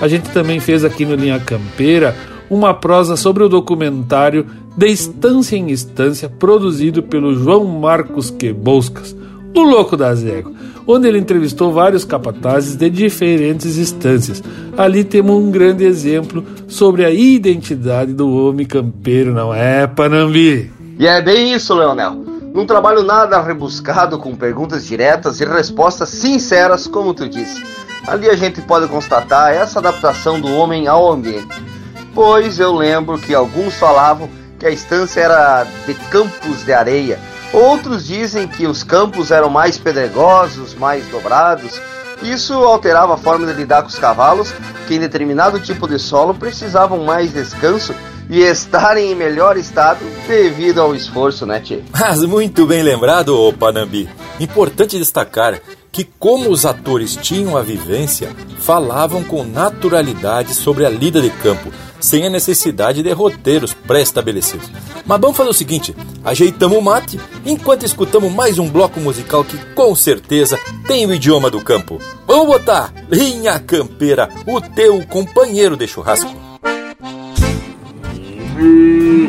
[0.00, 2.16] A gente também fez aqui no Linha Campeira
[2.48, 4.44] uma prosa sobre o documentário
[4.76, 9.14] De Estância em Estância, produzido pelo João Marcos Queboscas,
[9.54, 10.54] o Louco das Éguas,
[10.86, 14.42] onde ele entrevistou vários capatazes de diferentes instâncias.
[14.78, 20.72] Ali temos um grande exemplo sobre a identidade do homem campeiro, não é, Panambi?
[20.98, 22.24] E é bem isso, Leonel.
[22.54, 27.62] Num trabalho nada rebuscado, com perguntas diretas e respostas sinceras, como tu disse.
[28.06, 31.70] Ali a gente pode constatar essa adaptação do homem ao ambiente
[32.14, 34.28] pois eu lembro que alguns falavam
[34.60, 37.18] que a estância era de campos de areia.
[37.52, 41.80] Outros dizem que os campos eram mais pedregosos, mais dobrados.
[42.22, 44.52] Isso alterava a forma de lidar com os cavalos,
[44.86, 47.94] que em determinado tipo de solo precisavam mais descanso
[48.28, 51.80] e estarem em melhor estado devido ao esforço, né, Tchê?
[51.98, 54.08] Mas muito bem lembrado, Panambi.
[54.38, 55.58] Importante destacar
[55.92, 61.72] que, como os atores tinham a vivência, falavam com naturalidade sobre a lida de campo,
[62.00, 64.70] sem a necessidade de roteiros pré-estabelecidos.
[65.06, 69.56] Mas vamos fazer o seguinte: ajeitamos o mate enquanto escutamos mais um bloco musical que
[69.74, 72.00] com certeza tem o idioma do campo.
[72.26, 76.50] Vamos botar Linha Campeira, o teu companheiro de churrasco.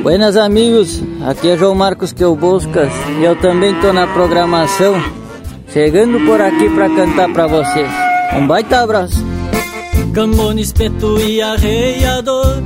[0.04, 4.96] Buenas amigos, aqui é João Marcos que eu buscas e eu também tô na programação,
[5.74, 7.90] chegando por aqui para cantar para vocês.
[8.36, 9.24] Um baita abraço.
[10.12, 12.62] Gambona, espeto e arreiador.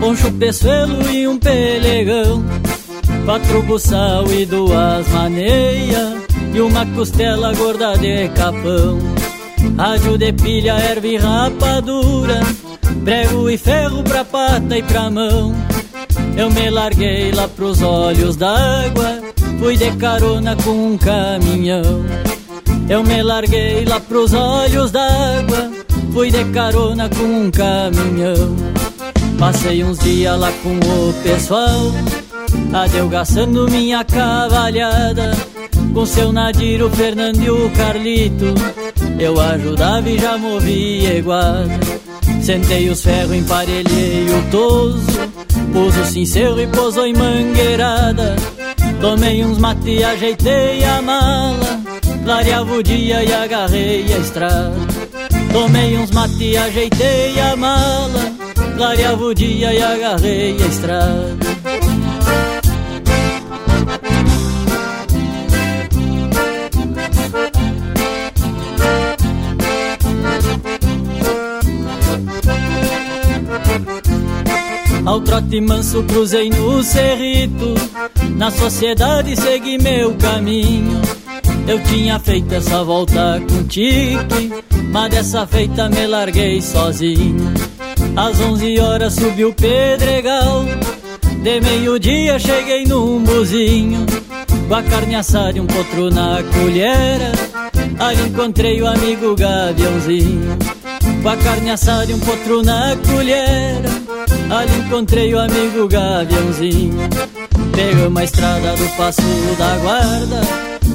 [0.00, 2.44] Poncho, peçoelo e um pelegão.
[3.24, 6.26] Quatro buçal e duas maneias.
[6.54, 8.98] E uma costela gorda de capão.
[9.76, 12.40] Rádio de pilha, erva e rapadura.
[13.04, 15.54] Prego e ferro pra pata e pra mão.
[16.36, 19.25] Eu me larguei lá pros olhos d'água
[19.58, 22.04] Fui de carona com um caminhão
[22.88, 25.86] Eu me larguei lá pros olhos d'água
[26.16, 28.56] fui de carona com um caminhão.
[29.38, 31.92] Passei uns dias lá com o pessoal,
[32.72, 35.32] adelgaçando minha cavalhada.
[35.92, 38.54] Com seu Nadir, o Fernando e o Carlito,
[39.18, 41.64] eu ajudava e já movia igual.
[42.40, 45.06] Sentei os ferros, emparelhei o toso,
[45.70, 48.36] pus o sincero e posou em mangueirada.
[49.00, 51.82] Tomei uns mate ajeitei a mala,
[52.24, 54.72] clareava o dia e agarrei a estrada.
[55.52, 58.36] Tomei uns mate ajeitei a mala
[58.76, 61.45] Clareava o dia e agarrei a estrada
[75.06, 77.74] Ao trote manso cruzei no cerrito.
[78.36, 81.00] Na sociedade segui meu caminho.
[81.66, 84.50] Eu tinha feito essa volta com tique
[84.90, 87.52] mas dessa feita me larguei sozinho.
[88.16, 90.64] Às onze horas subi o pedregal.
[91.42, 94.04] De meio-dia cheguei num buzinho
[94.66, 97.30] Com a carne assada e um potro na colhera
[98.00, 100.56] Ali encontrei o amigo Gaviãozinho.
[101.22, 104.05] Com a carne assada e um potro na colhera
[104.48, 106.96] Ali encontrei o amigo Gaviãozinho.
[107.74, 109.22] Pegamos a estrada do Passo
[109.58, 110.40] da Guarda.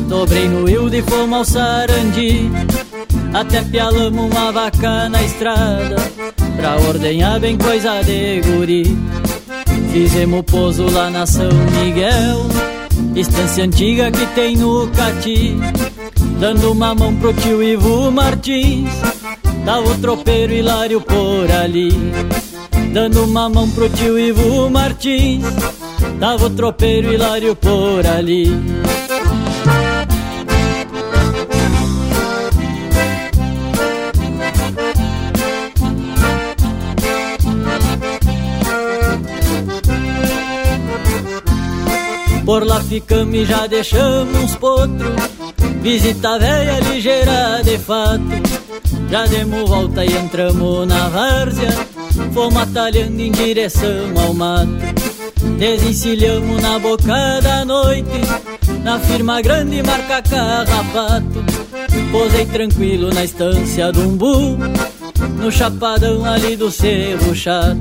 [0.08, 2.50] Dobrei no Hilde e fomos ao Sarandi.
[3.34, 5.96] Até pialamos uma vaca na estrada
[6.58, 8.98] Pra ordenhar bem coisa de guri.
[9.92, 11.50] Fizemos pouso lá na São
[11.82, 12.46] Miguel
[13.16, 15.58] Estância antiga que tem no Cati.
[16.40, 18.92] Dando uma mão pro tio Ivo Martins
[19.66, 21.92] Tava o tropeiro Hilário por ali
[22.94, 25.46] Dando uma mão pro tio Ivo Martins.
[26.20, 28.52] Tava o tropeiro Hilário por ali.
[42.46, 45.16] Por lá ficamos e já deixamos uns potros.
[45.82, 48.22] Visita velha ligeira de fato.
[49.10, 51.91] Já demos volta e entramos na várzea
[52.34, 54.70] Fomos atalhando em direção ao mato
[55.58, 58.10] Desencilhamos na boca da noite
[58.84, 61.44] Na firma grande marca carrapato.
[62.12, 64.58] Posei tranquilo na estância do umbu
[65.38, 67.78] No chapadão ali do cerro chato.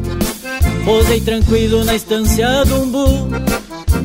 [0.85, 3.29] Posei tranquilo na estância do umbu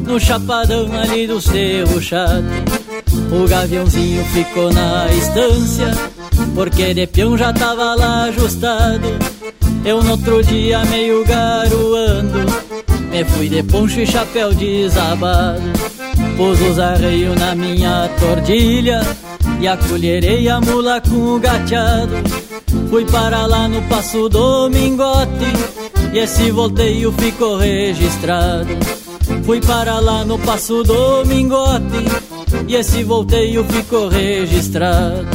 [0.05, 2.45] No chapadão ali do cerro chato.
[3.31, 5.91] O gaviãozinho ficou na estância
[6.53, 9.07] porque de peão já tava lá ajustado.
[9.83, 12.39] Eu no outro dia meio garoando,
[13.11, 15.61] me fui de poncho e chapéu desabado.
[16.37, 19.01] Pus os arreios na minha tordilha
[19.59, 22.15] e acolherei a mula com o gateado.
[22.89, 25.45] Fui para lá no Passo Domingote
[26.13, 28.69] e esse volteio ficou registrado.
[29.43, 32.05] Fui para lá no Passo Domingote
[32.67, 35.34] e esse volteio ficou registrado.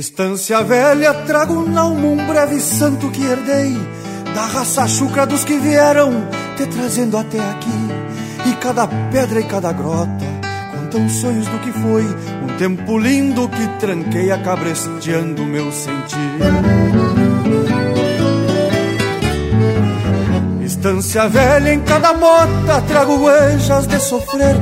[0.00, 3.76] Estância velha, trago na alma um breve santo que herdei
[4.34, 6.26] Da raça chucra dos que vieram
[6.56, 8.48] te trazendo até aqui.
[8.48, 10.24] E cada pedra e cada grota
[10.72, 12.04] contam sonhos do que foi
[12.42, 16.40] Um tempo lindo que tranquei acabresteando meu sentir.
[20.64, 24.56] Estância velha em cada mota trago huellas de sofrer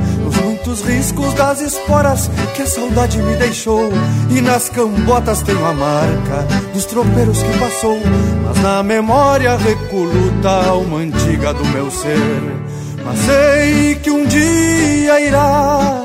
[0.59, 3.89] muitos riscos das esporas que a saudade me deixou.
[4.29, 7.99] E nas cambotas tenho a marca dos tropeiros que passou.
[8.45, 12.17] Mas na memória recoluta a alma antiga do meu ser.
[13.05, 16.03] Mas sei que um dia irá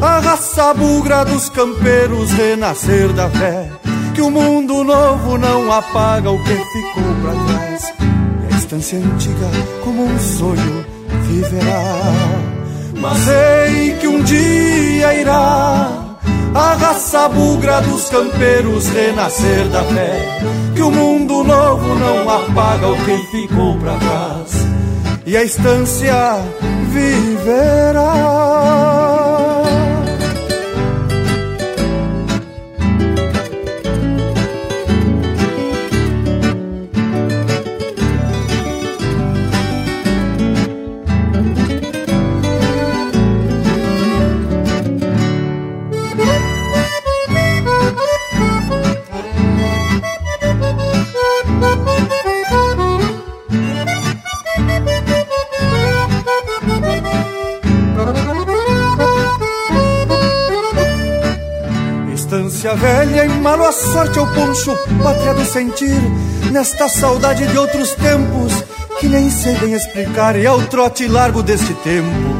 [0.00, 3.68] a raça bugra dos campeiros renascer da fé.
[4.14, 7.92] Que o mundo novo não apaga o que ficou pra trás.
[8.50, 9.50] Distância antiga
[9.82, 10.84] como um sonho
[11.28, 12.55] viverá.
[12.96, 16.06] Mas sei que um dia irá
[16.54, 20.40] a raça bugra dos campeiros renascer da fé.
[20.74, 24.66] Que o mundo novo não apaga o que ficou para trás.
[25.26, 26.38] E a estância
[26.92, 28.55] viverá.
[62.74, 66.00] Velha e malo a sorte ao poncho, pátria do sentir,
[66.50, 68.52] nesta saudade de outros tempos
[68.98, 72.36] que nem sei bem explicar, e ao trote largo deste tempo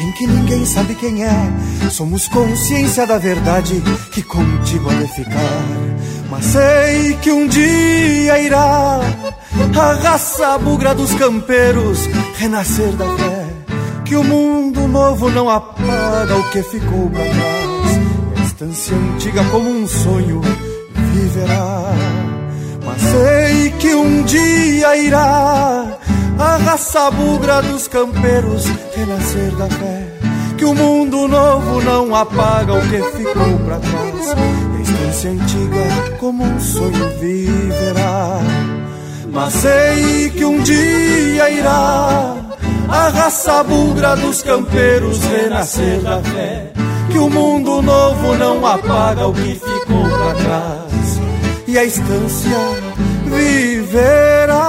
[0.00, 1.90] em que ninguém sabe quem é.
[1.90, 5.62] Somos consciência da verdade que contigo há de ficar.
[6.30, 9.00] Mas sei que um dia irá
[9.78, 13.46] a raça bugra dos campeiros renascer da fé.
[14.04, 18.07] Que o mundo novo não apaga o que ficou pra trás
[18.58, 20.40] distância antiga como um sonho
[21.12, 21.92] viverá.
[22.84, 25.98] Mas sei que um dia irá
[26.38, 28.64] a raça bugra dos campeiros
[28.96, 30.06] renascer da fé.
[30.56, 34.34] Que o mundo novo não apaga o que ficou para trás.
[34.76, 38.40] A estância antiga como um sonho viverá.
[39.30, 42.34] Mas sei que um dia irá
[42.88, 46.77] a raça bugra dos campeiros renascer da fé
[47.10, 51.20] que o mundo novo não apaga o que ficou para trás
[51.66, 52.58] e a estância
[53.26, 54.67] viverá.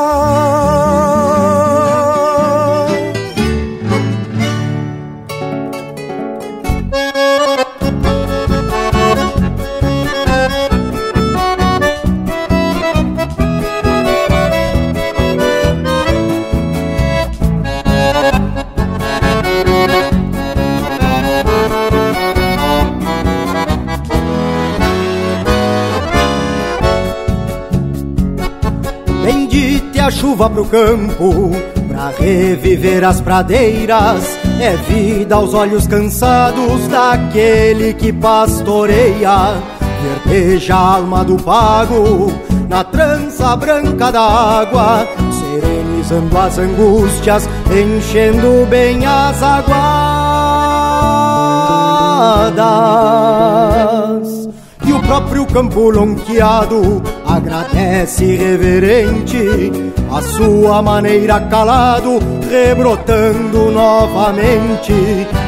[30.30, 31.52] Chuva pro campo,
[31.88, 34.38] pra reviver as pradeiras.
[34.60, 39.60] É vida aos olhos cansados daquele que pastoreia.
[40.04, 42.32] Verdeja a alma do pago
[42.70, 49.90] na trança branca da água, serenizando as angústias, enchendo bem as aguadas
[54.86, 62.20] e o próprio campo lonqueado agradece reverente a sua maneira calado,
[62.50, 64.94] rebrotando novamente.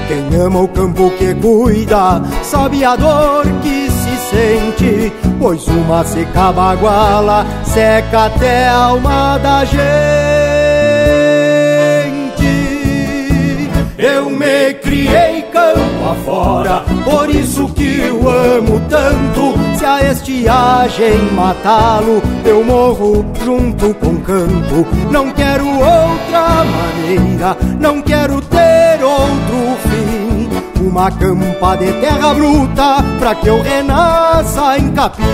[0.08, 6.52] Quem ama o campo que cuida, sabe a dor que se sente, pois uma seca
[6.52, 9.82] baguala, seca até a alma da gente.
[13.98, 19.71] Eu me criei campo afora, por isso que eu amo tanto.
[19.92, 24.88] A estiagem matá-lo, eu morro junto com o campo.
[25.12, 30.50] Não quero outra maneira, não quero ter outro fim.
[30.82, 35.26] Uma campa de terra bruta, pra que eu renasça em capim.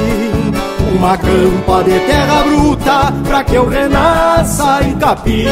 [0.98, 5.46] Uma campa de terra bruta, pra que eu renasça em capim.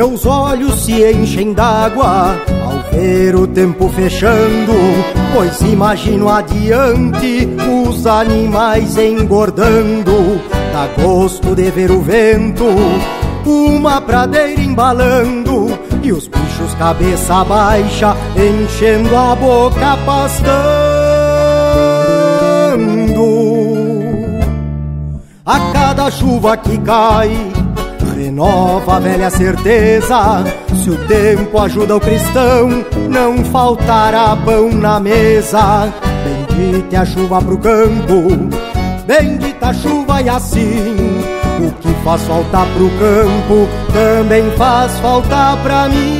[0.00, 2.34] Meus olhos se enchem d'água
[2.64, 4.72] ao ver o tempo fechando,
[5.34, 10.40] pois imagino adiante os animais engordando.
[10.72, 12.64] Dá gosto de ver o vento,
[13.44, 20.50] uma pradeira embalando e os bichos cabeça baixa enchendo a boca pastando.
[25.44, 27.59] A cada chuva que cai
[28.30, 30.44] renova a velha certeza.
[30.82, 35.92] Se o tempo ajuda o cristão, não faltará pão na mesa.
[36.24, 38.48] Bendita a chuva pro campo,
[39.04, 41.20] bendita a chuva e assim.
[41.60, 46.19] O que faz falta pro campo, também faz falta pra mim.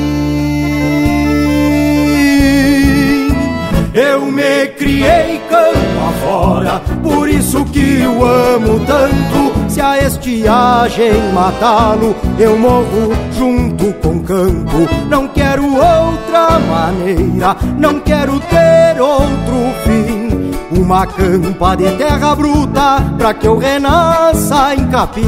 [3.93, 9.69] Eu me criei campo afora, por isso que eu amo tanto.
[9.69, 14.89] Se a estiagem matá-lo, eu morro junto com o campo.
[15.09, 20.51] Não quero outra maneira, não quero ter outro fim.
[20.71, 25.27] Uma campa de terra bruta, pra que eu renasça em capim.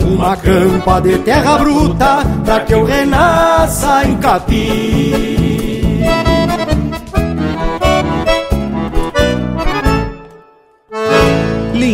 [0.00, 5.47] Uma campa de terra bruta, pra que eu renasça em capim.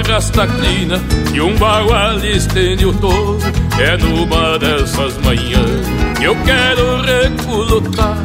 [0.00, 1.00] Crina
[1.34, 3.38] e um bagual estende o touro.
[3.78, 5.86] É numa dessas manhãs
[6.18, 8.16] que eu quero recolutar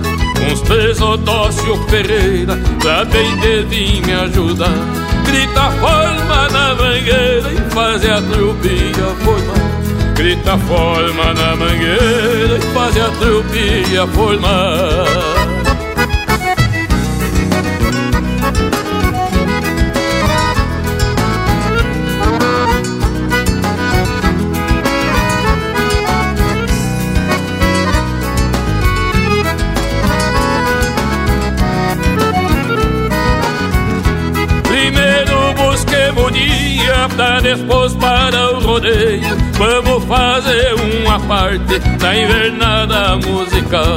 [0.49, 4.71] uns três Odócio Ferreira pra bem de vir me ajudar.
[5.25, 10.13] Grita forma na mangueira e fazer a trupinha formar.
[10.15, 15.56] Grita forma na mangueira e fazer a trupinha formar.
[37.17, 39.35] Pra depois para o rodeio.
[39.53, 43.95] Vamos fazer uma parte na invernada musical.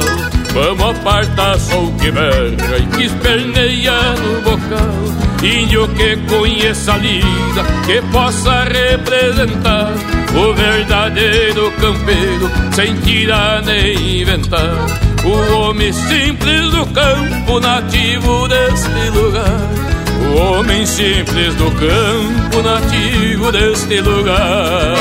[0.53, 5.21] Vamos apartar sol que berra e que esperneia no bocal.
[5.43, 9.93] Índio que conheça a lida, que possa representar
[10.35, 14.85] o verdadeiro campeiro, sem tirar nem inventar.
[15.23, 19.90] O homem simples do campo, nativo deste lugar
[20.35, 24.95] homem simples do campo nativo deste lugar.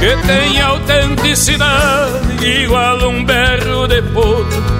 [0.00, 4.27] Que tem autenticidade igual um berro depois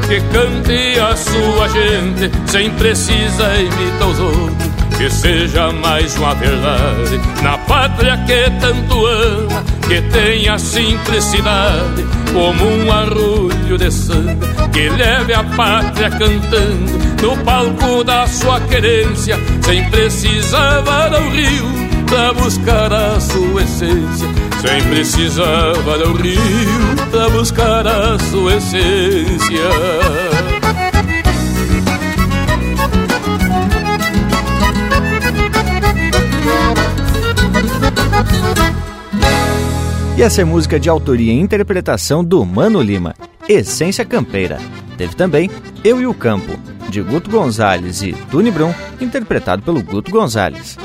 [0.09, 4.68] que cante a sua gente sem precisar imitar os outros.
[4.96, 12.90] Que seja mais uma verdade na pátria que tanto ama, que tenha simplicidade como um
[12.90, 20.80] arrulho de sangue, que leve a pátria cantando no palco da sua querência, sem precisar
[20.80, 24.28] varar o rio pra buscar a sua essência,
[24.61, 26.38] sem precisar varar o rio
[27.11, 29.68] pra buscar a sua essência.
[40.16, 43.14] E essa é música de autoria e interpretação do Mano Lima,
[43.48, 44.59] Essência Campeira.
[44.96, 45.48] Teve também
[45.84, 50.76] Eu e o Campo, de Guto Gonzalez e Tuni Brum, interpretado pelo Guto Gonzalez.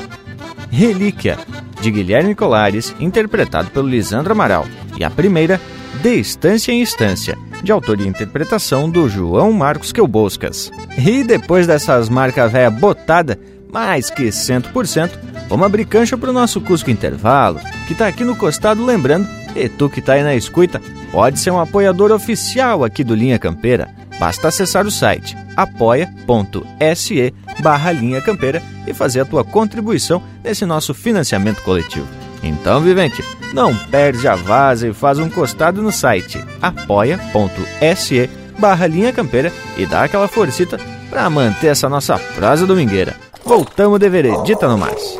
[0.74, 1.38] Relíquia,
[1.80, 4.66] de Guilherme Colares, interpretado pelo Lisandro Amaral.
[4.98, 5.60] E a primeira,
[6.02, 10.72] De Estância em Estância, de autoria e interpretação do João Marcos Queuboscas.
[10.98, 13.38] E depois dessas marcas véia botada,
[13.72, 15.12] mais que 100%,
[15.48, 19.88] vamos abrir cancha pro nosso Cusco Intervalo, que tá aqui no costado lembrando, e tu
[19.88, 23.94] que tá aí na escuta, pode ser um apoiador oficial aqui do Linha Campeira.
[24.18, 30.92] Basta acessar o site apoia.se barra Linha Campeira e fazer a tua contribuição nesse nosso
[30.94, 32.06] financiamento coletivo.
[32.42, 38.28] Então, vivente, não perde a vaza e faz um costado no site apoia.se
[38.58, 40.78] barra Linha Campeira e dá aquela forcita
[41.08, 43.16] para manter essa nossa prosa domingueira.
[43.44, 45.18] Voltamos de veredita no mais.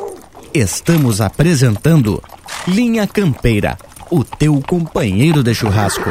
[0.52, 2.22] Estamos apresentando
[2.66, 3.76] Linha Campeira,
[4.10, 6.10] o teu companheiro de churrasco.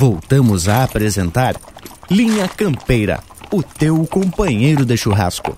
[0.00, 1.56] Voltamos a apresentar
[2.08, 3.18] Linha Campeira,
[3.50, 5.56] o teu companheiro de churrasco.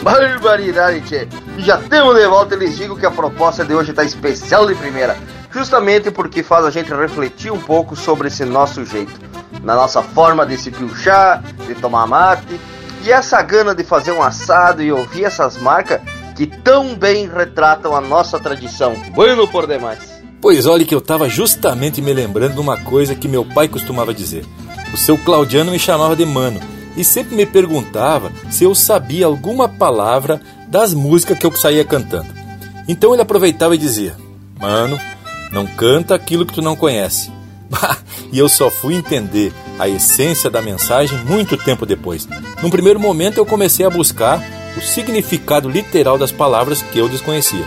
[0.00, 1.26] Barbaridade, tchê.
[1.58, 5.16] Já temos de volta, eles digam que a proposta de hoje está especial de primeira.
[5.50, 9.20] Justamente porque faz a gente refletir um pouco sobre esse nosso jeito.
[9.64, 12.60] Na nossa forma de se pilchar, de tomar mate.
[13.02, 16.00] E essa gana de fazer um assado e ouvir essas marcas
[16.36, 18.94] que tão bem retratam a nossa tradição.
[19.12, 20.13] Bueno por demais.
[20.44, 24.12] Pois olhe que eu estava justamente me lembrando de uma coisa que meu pai costumava
[24.12, 24.44] dizer.
[24.92, 26.60] O seu Claudiano me chamava de mano
[26.98, 32.26] e sempre me perguntava se eu sabia alguma palavra das músicas que eu saía cantando.
[32.86, 34.18] Então ele aproveitava e dizia:
[34.60, 35.00] Mano,
[35.50, 37.32] não canta aquilo que tu não conhece.
[38.30, 42.28] e eu só fui entender a essência da mensagem muito tempo depois.
[42.62, 44.42] Num primeiro momento eu comecei a buscar
[44.76, 47.64] o significado literal das palavras que eu desconhecia.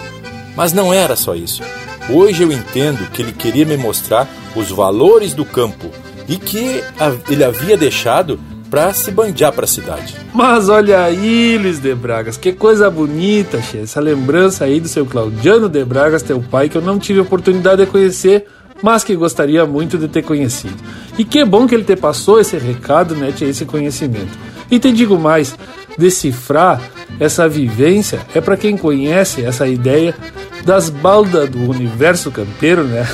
[0.56, 1.64] Mas não era só isso.
[2.10, 5.92] Hoje eu entendo que ele queria me mostrar os valores do campo
[6.28, 6.82] e que
[7.30, 8.40] ele havia deixado
[8.70, 10.16] para se bandear para a cidade.
[10.34, 13.80] Mas olha aí, Luiz de Bragas, que coisa bonita, che.
[13.80, 17.86] essa lembrança aí do seu Claudiano de Bragas, teu pai, que eu não tive oportunidade
[17.86, 18.46] de conhecer,
[18.82, 20.76] mas que gostaria muito de ter conhecido.
[21.18, 24.38] E que bom que ele te passou esse recado, né, esse conhecimento.
[24.70, 25.58] E te digo mais,
[25.98, 26.82] decifrar
[27.20, 30.16] essa vivência é para quem conhece essa ideia
[30.64, 33.06] das baldas do universo campeiro, né?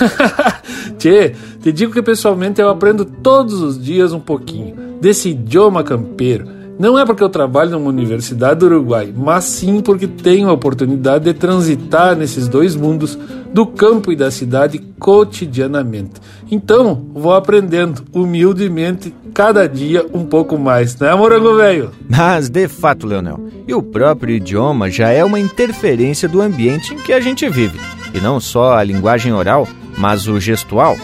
[0.98, 6.63] Tchê, te digo que pessoalmente eu aprendo todos os dias um pouquinho desse idioma campeiro
[6.80, 11.26] não é porque eu trabalho numa universidade do Uruguai, mas sim porque tenho a oportunidade
[11.26, 13.18] de transitar nesses dois mundos,
[13.54, 16.14] do campo e da cidade, cotidianamente.
[16.50, 21.92] Então, vou aprendendo humildemente cada dia um pouco mais, né, morango velho?
[22.10, 26.98] Mas, de fato, Leonel, e o próprio idioma já é uma interferência do ambiente em
[26.98, 27.80] que a gente vive.
[28.14, 29.68] E não só a linguagem oral,
[29.98, 30.98] mas o gestual,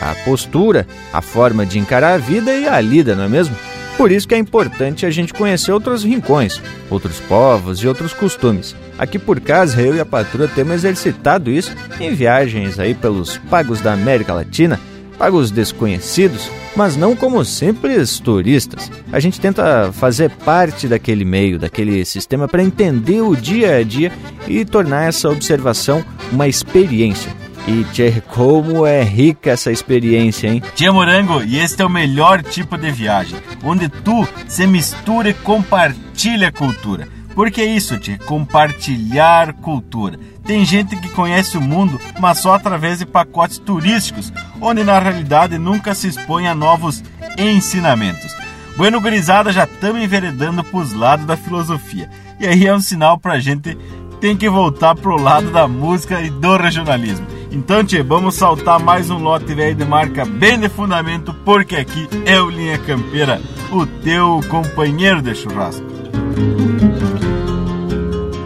[0.00, 3.54] a postura, a forma de encarar a vida e a lida, não é mesmo?
[3.96, 8.76] Por isso que é importante a gente conhecer outros rincões, outros povos e outros costumes.
[8.98, 13.80] Aqui por casa, eu e a patroa temos exercitado isso em viagens aí pelos pagos
[13.80, 14.78] da América Latina,
[15.18, 18.90] pagos desconhecidos, mas não como simples turistas.
[19.10, 24.12] A gente tenta fazer parte daquele meio, daquele sistema para entender o dia a dia
[24.46, 30.62] e tornar essa observação uma experiência e tchê, como é rica essa experiência, hein?
[30.74, 35.34] Tia Morango, e este é o melhor tipo de viagem, onde tu se mistura e
[35.34, 37.08] compartilha a cultura.
[37.34, 40.18] Porque é isso, tia, compartilhar cultura.
[40.44, 45.58] Tem gente que conhece o mundo, mas só através de pacotes turísticos, onde na realidade
[45.58, 47.02] nunca se expõe a novos
[47.36, 48.34] ensinamentos.
[48.76, 52.08] Bueno, gurizada, já estamos enveredando pros lados da filosofia.
[52.38, 53.76] E aí é um sinal pra gente
[54.20, 57.35] tem que voltar pro lado da música e do regionalismo.
[57.56, 62.06] Então, tchê, vamos saltar mais um lote velho de marca bem de fundamento, porque aqui
[62.26, 63.40] é o Linha Campeira,
[63.72, 65.82] o teu companheiro de churrasco.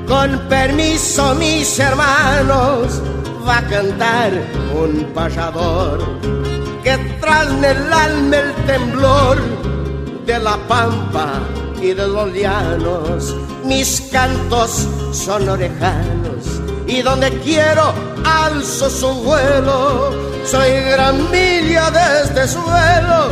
[0.07, 3.03] Con permiso, mis hermanos,
[3.49, 4.31] a cantar
[4.81, 5.99] un payador
[6.85, 9.39] que tras el alma el temblor
[10.25, 11.41] de la pampa
[11.83, 13.37] y de los llanos.
[13.65, 16.60] Mis cantos son orejanos
[16.91, 20.11] y donde quiero alzo su vuelo.
[20.45, 23.28] Soy gramilla de este suelo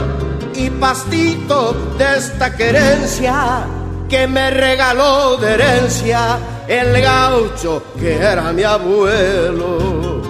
[0.54, 3.66] y pastito de esta querencia
[4.08, 6.38] que me regaló de herencia
[6.68, 10.27] el gaucho que era mi abuelo.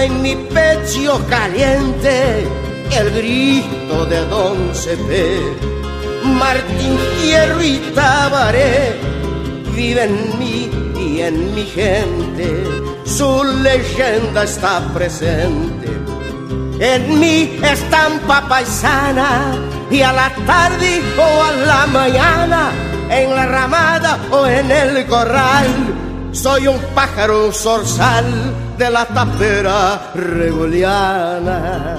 [0.00, 2.46] En mi pecho caliente
[2.90, 5.38] el grito de Don Cepé,
[6.24, 8.98] Martín Hierro y Tabaré
[9.74, 12.64] vive en mí y en mi gente,
[13.04, 15.88] su leyenda está presente.
[16.80, 19.52] En mi estampa paisana
[19.90, 22.70] y a la tarde o a la mañana,
[23.10, 25.66] en la ramada o en el corral,
[26.32, 28.24] soy un pájaro zorzal
[28.78, 31.98] de la tapera reguliana.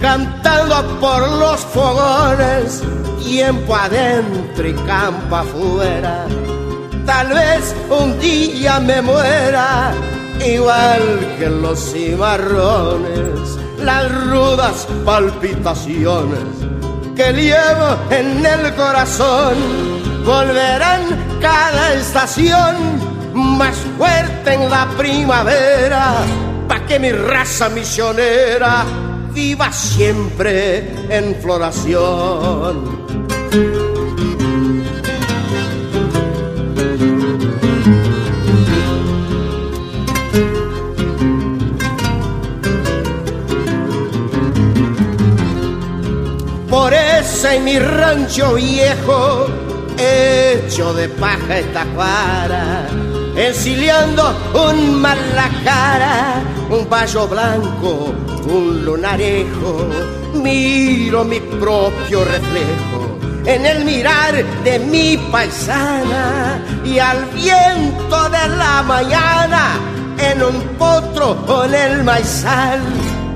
[0.00, 2.82] cantando por los fogones,
[3.22, 6.26] tiempo adentro y campo afuera.
[7.08, 9.94] Tal vez un día me muera,
[10.46, 16.44] igual que los cimarrones, las rudas palpitaciones
[17.16, 19.54] que llevo en el corazón
[20.26, 21.00] volverán
[21.40, 22.76] cada estación
[23.32, 26.12] más fuerte en la primavera,
[26.68, 28.84] pa' que mi raza misionera
[29.32, 33.27] viva siempre en floración.
[47.38, 49.46] Eso en mi rancho viejo,
[49.96, 52.88] hecho de paja esta tacuara,
[53.36, 58.12] ensiliando un mal la cara, un payo blanco,
[58.44, 59.88] un lunarejo,
[60.34, 68.82] miro mi propio reflejo en el mirar de mi paisana y al viento de la
[68.82, 69.78] mañana
[70.18, 71.36] en un potro
[71.66, 72.80] en el maizal.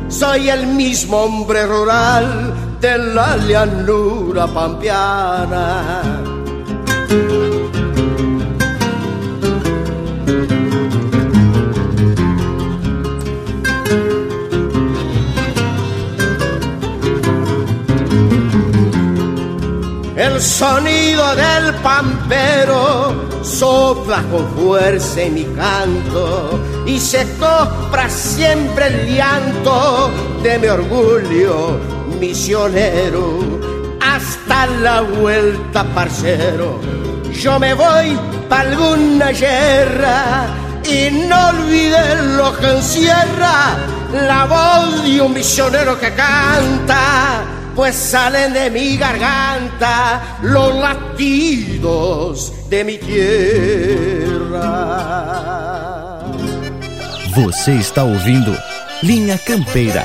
[0.08, 6.02] Soy el mismo hombre rural de la llanura pampeana.
[20.16, 23.14] El sonido del pampero
[23.44, 30.10] sopla con fuerza en mi canto y se copra siempre el llanto
[30.42, 33.24] de mi orgullo misionero.
[34.00, 36.80] Hasta la vuelta, parcero,
[37.42, 38.16] yo me voy
[38.48, 40.46] para alguna guerra
[40.84, 43.76] y no olviden lo que encierra
[44.12, 47.42] la voz de un misionero que canta
[47.74, 54.62] pues salen de mi garganta los latidos de mi tierra.
[57.34, 58.54] Você está ouvindo
[59.02, 60.04] Linha Campeira,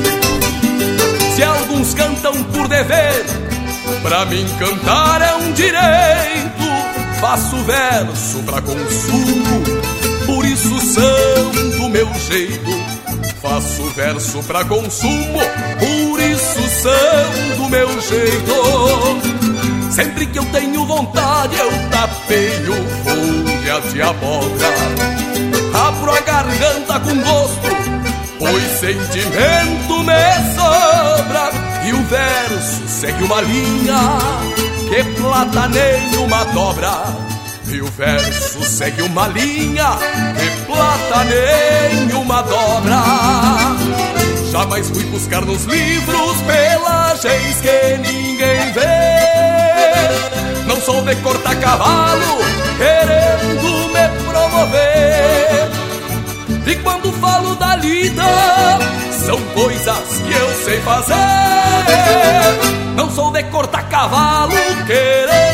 [1.41, 3.25] Se alguns cantam por dever,
[4.03, 6.61] pra mim cantar é um direito.
[7.19, 9.63] Faço verso para consumo,
[10.27, 10.69] por isso
[11.79, 12.69] do meu jeito.
[13.41, 15.39] faço verso pra consumo,
[15.79, 16.59] por isso
[17.57, 19.91] do meu jeito.
[19.91, 24.67] Sempre que eu tenho vontade, eu tapeio folha de abóbora.
[25.87, 28.00] Abro a garganta com gosto,
[28.41, 31.51] pois sentimento me sobra.
[31.85, 34.17] E o verso segue uma linha
[34.89, 37.03] que plata nenhuma dobra.
[37.67, 39.97] E o verso segue uma linha
[40.37, 43.01] que plata nenhuma dobra.
[44.51, 48.91] Jamais fui buscar nos livros pelagens que ninguém vê.
[50.65, 52.37] Não sou de cortar cavalo
[52.77, 55.80] querendo me promover.
[56.65, 58.23] E quando falo da lida,
[59.25, 61.15] são coisas que eu sei fazer.
[62.95, 64.53] Não sou de cortar cavalo
[64.85, 65.50] querendo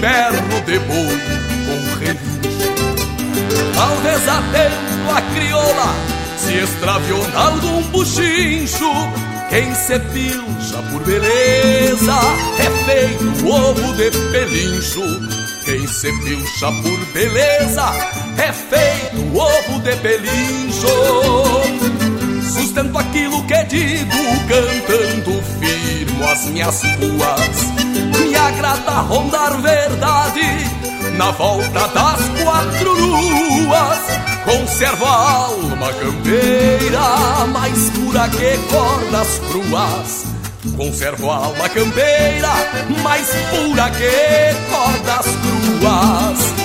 [0.00, 1.18] berro de boi
[1.66, 2.30] com relincho
[3.74, 8.90] Talvez atento a crioula se extraviou nalgum buchincho.
[9.48, 12.18] Quem se pilcha por beleza
[12.58, 15.02] é feito ovo de pelincho.
[15.64, 17.92] Quem se pilcha por beleza
[18.38, 20.88] é feito ovo de pelincho.
[22.52, 24.16] Sustento aquilo que digo
[24.48, 27.69] cantando firmo as minhas ruas
[28.48, 30.42] agrada rondar verdade
[31.16, 33.98] na volta das quatro luas.
[34.44, 40.24] Conservo a alma campeira, mais pura que cordas cruas.
[40.76, 42.48] Conservo a alma campeira,
[43.02, 46.60] mais pura que cordas cruas.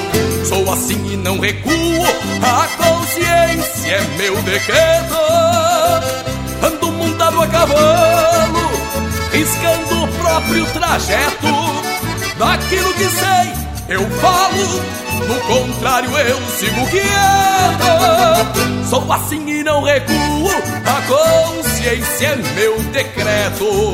[0.47, 2.06] Sou assim e não recuo,
[2.41, 5.15] a consciência é meu decreto.
[6.64, 8.44] Ando montado a cavalo,
[9.35, 11.47] riscando o próprio trajeto.
[12.37, 13.53] Daquilo que sei,
[13.89, 14.65] eu falo,
[15.27, 17.05] no contrário eu sigo quieto.
[18.89, 20.49] Sou assim e não recuo,
[20.85, 23.93] a consciência é meu decreto.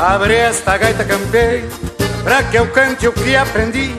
[0.00, 1.68] Abre esta gaita campeira
[2.24, 3.94] para que eu cante o que aprendi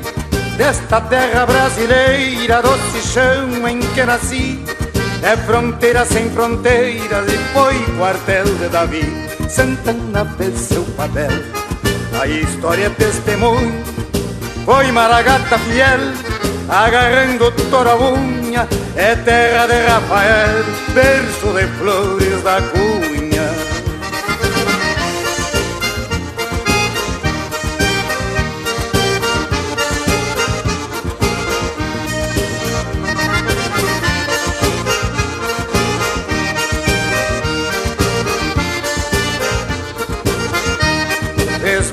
[0.57, 4.63] desta terra brasileira, doce chão em que nasci.
[5.21, 9.05] É fronteira sem fronteiras e foi quartel de Davi.
[9.47, 11.29] Santana fez seu papel,
[12.19, 13.83] a história é testemunho.
[14.65, 15.99] Foi Maragata fiel,
[16.67, 18.67] agarrando toda a unha.
[18.95, 20.65] É terra de Rafael,
[20.95, 22.90] berço de flores da cunha.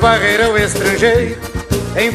[0.09, 1.37] Esbarreirão estrangeiro
[1.95, 2.11] Em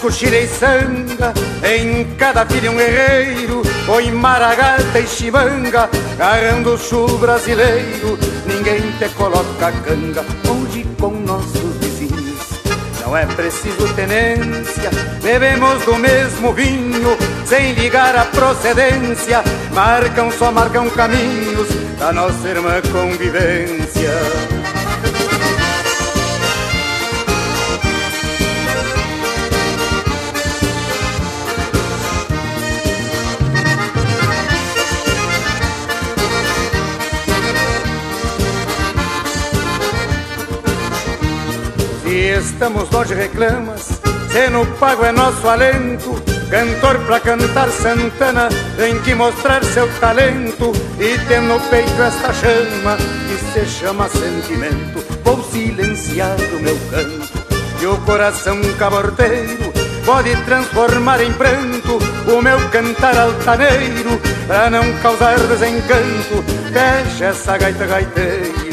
[0.00, 1.32] Coxilha e Sanga
[1.64, 9.08] Em cada filho um guerreiro Oi, maragata e chimanga, agarrando o sul brasileiro, ninguém te
[9.14, 12.60] coloca canga, onde com nossos vizinhos.
[13.00, 14.90] Não é preciso tenência,
[15.22, 17.16] bebemos do mesmo vinho,
[17.46, 19.42] sem ligar a procedência,
[19.72, 21.68] marcam, só marcam caminhos
[21.98, 24.57] da nossa irmã convivência.
[42.10, 46.22] Estamos longe reclamas, se no pago é nosso alento.
[46.50, 48.48] Cantor pra cantar Santana
[48.78, 55.04] tem que mostrar seu talento e ter no peito esta chama que se chama sentimento.
[55.22, 57.28] Vou silenciar o meu canto
[57.80, 59.70] e o coração caborteiro
[60.06, 66.42] pode transformar em pranto o meu cantar altaneiro pra não causar desencanto.
[66.72, 68.67] Fecha essa gaita gaiteiro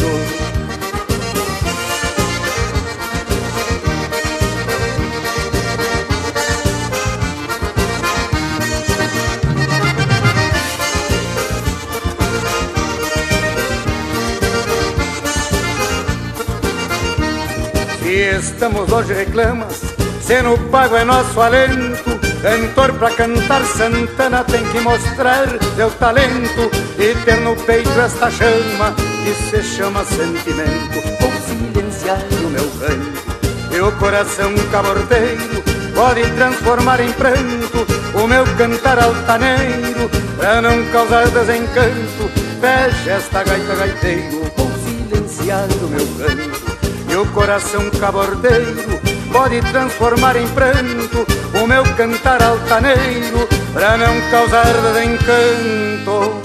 [18.45, 19.81] estamos hoje reclamas,
[20.21, 22.15] se no pago é nosso alento.
[22.41, 26.69] Cantor pra cantar Santana tem que mostrar seu talento
[26.99, 28.93] e ter no peito esta chama
[29.23, 31.01] que se chama sentimento.
[31.19, 35.63] Vou silenciar o meu canto e o coração cabordeiro
[35.95, 42.29] pode transformar em pranto o meu cantar altaneiro pra não causar desencanto.
[42.61, 46.74] Fecha esta gaita gaiteiro, vou silenciar o meu canto
[47.15, 48.99] o coração cabordeiro
[49.31, 51.25] pode transformar em pranto
[51.61, 56.41] o meu cantar altaneiro para não causar desencanto.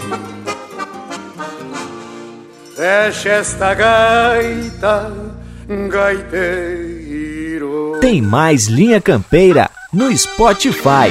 [2.76, 5.12] Fecha esta gaita,
[5.88, 7.98] gaiteiro.
[8.00, 11.10] Tem mais linha campeira no Spotify.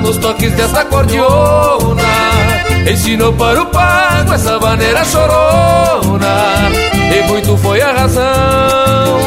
[0.00, 2.02] nos toques dessa cordiona
[2.90, 6.70] Ensinou para o pago essa maneira chorona.
[7.16, 9.20] E muito foi a razão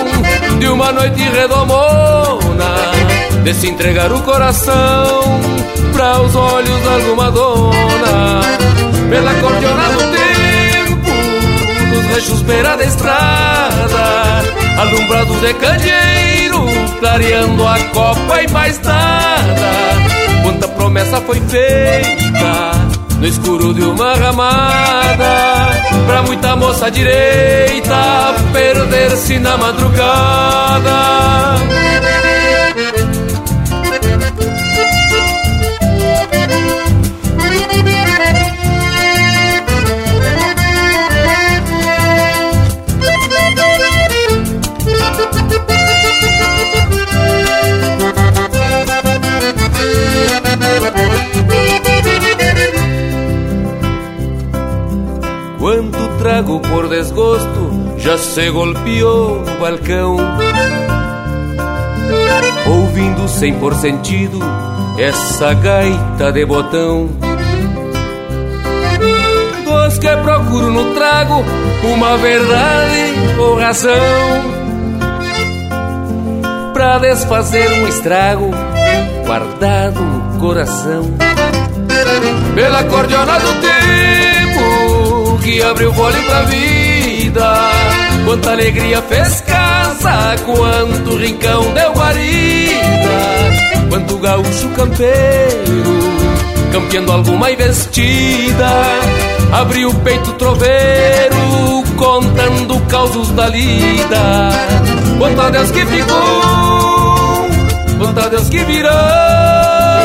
[0.59, 2.76] de uma noite redomona
[3.43, 5.39] De se entregar o coração
[5.93, 8.41] para os olhos de alguma dona
[9.09, 11.11] Pela cordiona do tempo,
[11.95, 14.43] nos rechos beira da estrada
[14.80, 16.47] Alumbrado de candeeiro,
[16.99, 19.72] clareando a copa e mais nada.
[20.44, 22.72] Quanta promessa foi feita
[23.19, 25.69] no escuro de uma ramada.
[26.06, 30.98] Pra muita moça direita perder-se na madrugada.
[58.07, 60.15] Já se golpeou no balcão.
[62.65, 64.39] Ouvindo sem por sentido
[64.97, 67.09] essa gaita de botão.
[69.65, 71.43] Dos que procuro no trago
[71.84, 73.91] uma verdade ou razão.
[76.73, 78.51] Pra desfazer um estrago
[79.25, 81.03] guardado no coração.
[82.55, 87.77] Pela cordiona do tempo que abriu fole pra vida.
[88.28, 93.88] Quanta alegria fez casa, quanto rincão deu guarida.
[93.88, 95.84] Quanto gaúcho campeiro,
[96.74, 98.68] campeando alguma investida.
[99.54, 101.38] Abriu o peito troveiro
[101.78, 104.52] ando contando causos da lida.
[105.18, 107.48] Quanto a Deus que ficou,
[107.98, 110.04] quanto a Deus que virá.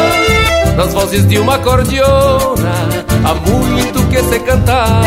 [0.77, 2.73] Nas vozes de uma cordiona,
[3.25, 5.03] há muito que se cantar.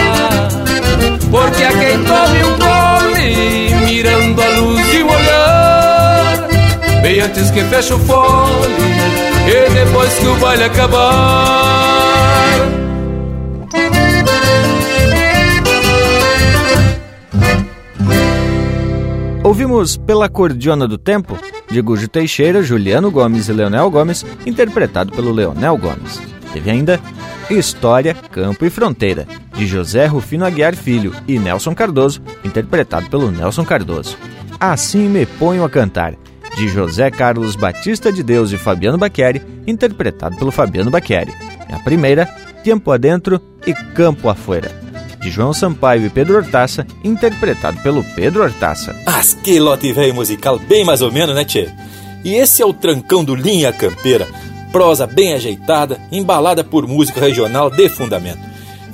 [1.31, 3.04] Porque a quem um gole,
[3.85, 6.47] mirando a luz de um olhar.
[7.01, 8.73] Bem antes que feche o fole,
[9.47, 12.05] e depois que o baile acabar.
[19.43, 21.37] Ouvimos Pela Cordiona do Tempo,
[21.69, 26.19] de Gujo Teixeira, Juliano Gomes e Leonel Gomes, interpretado pelo Leonel Gomes.
[26.51, 26.99] Teve ainda
[27.49, 33.63] História, Campo e Fronteira, de José Rufino Aguiar Filho e Nelson Cardoso, interpretado pelo Nelson
[33.63, 34.17] Cardoso.
[34.59, 36.15] Assim Me Ponho a Cantar,
[36.55, 41.33] de José Carlos Batista de Deus e Fabiano Baqueri, interpretado pelo Fabiano Baqueri.
[41.71, 42.25] A primeira,
[42.63, 44.85] Tempo Adentro e Campo Afuera
[45.25, 48.95] de João Sampaio e Pedro Hortaça, interpretado pelo Pedro Hortaça.
[49.07, 51.67] As que lote velho musical, bem mais ou menos, né, tchê?
[52.23, 54.27] E esse é o trancão do Linha Campeira,
[54.71, 58.44] prosa bem ajeitada, embalada por música regional de fundamento.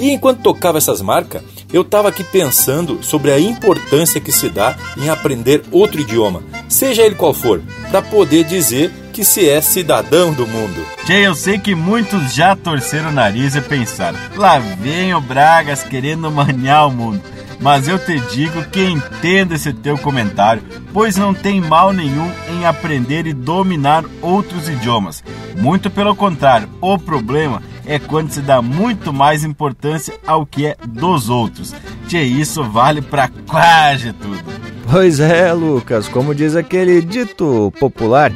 [0.01, 4.75] E enquanto tocava essas marcas, eu estava aqui pensando sobre a importância que se dá
[4.97, 7.61] em aprender outro idioma, seja ele qual for,
[7.91, 10.83] para poder dizer que se é cidadão do mundo.
[11.05, 15.83] Tchê, eu sei que muitos já torceram o nariz e pensaram: lá vem o Bragas
[15.83, 17.21] querendo manhar o mundo.
[17.59, 22.65] Mas eu te digo que entendo esse teu comentário, pois não tem mal nenhum em
[22.65, 25.23] aprender e dominar outros idiomas.
[25.55, 30.75] Muito pelo contrário, o problema é quando se dá muito mais importância ao que é
[30.87, 31.73] dos outros.
[32.07, 34.43] Tchê, isso vale para quase tudo.
[34.89, 38.31] Pois é, Lucas, como diz aquele dito popular,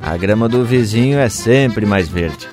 [0.00, 2.48] a grama do vizinho é sempre mais verde.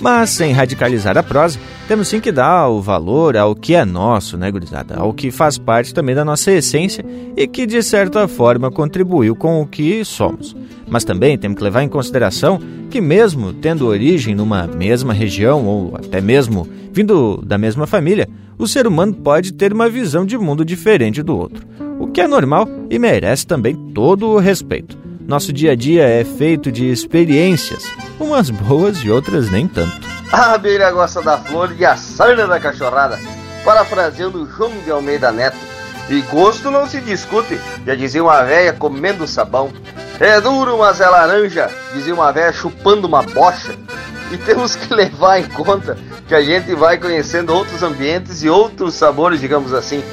[0.00, 1.58] Mas sem radicalizar a prosa,
[1.88, 4.96] temos sim que dar o valor ao que é nosso, né, gurizada?
[4.96, 7.04] Ao que faz parte também da nossa essência
[7.36, 10.54] e que de certa forma contribuiu com o que somos.
[10.88, 12.60] Mas também temos que levar em consideração
[12.90, 18.68] que, mesmo tendo origem numa mesma região ou até mesmo vindo da mesma família, o
[18.68, 21.66] ser humano pode ter uma visão de mundo diferente do outro,
[21.98, 25.03] o que é normal e merece também todo o respeito.
[25.26, 27.84] Nosso dia a dia é feito de experiências,
[28.20, 30.06] umas boas e outras nem tanto.
[30.30, 33.18] A abelha gosta da flor e a sarna da cachorrada,
[33.64, 35.56] parafraseando João de Almeida Neto.
[36.10, 39.72] E gosto não se discute, já dizia uma véia comendo sabão.
[40.20, 43.74] É duro, mas é laranja, dizia uma véia chupando uma bocha.
[44.30, 45.96] E temos que levar em conta
[46.28, 50.04] que a gente vai conhecendo outros ambientes e outros sabores, digamos assim.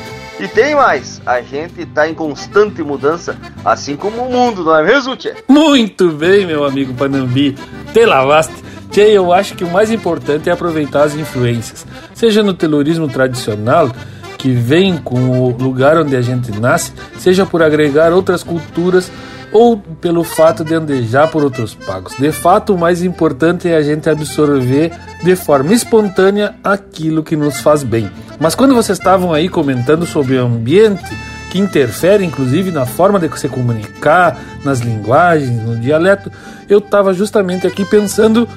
[0.41, 4.83] E tem mais, a gente está em constante mudança, assim como o mundo, não é
[4.83, 5.35] mesmo, Tchê?
[5.47, 7.55] Muito bem, meu amigo Panambi,
[7.93, 8.55] te lavaste.
[8.89, 11.85] Tchê, eu acho que o mais importante é aproveitar as influências,
[12.15, 13.91] seja no terrorismo tradicional,
[14.35, 19.11] que vem com o lugar onde a gente nasce, seja por agregar outras culturas
[19.51, 22.15] ou pelo fato de andejar por outros pagos.
[22.17, 24.91] De fato, o mais importante é a gente absorver
[25.23, 28.09] de forma espontânea aquilo que nos faz bem.
[28.41, 31.15] Mas quando vocês estavam aí comentando sobre o ambiente,
[31.51, 34.35] que interfere inclusive na forma de se comunicar,
[34.65, 36.31] nas linguagens, no dialeto,
[36.67, 38.49] eu estava justamente aqui pensando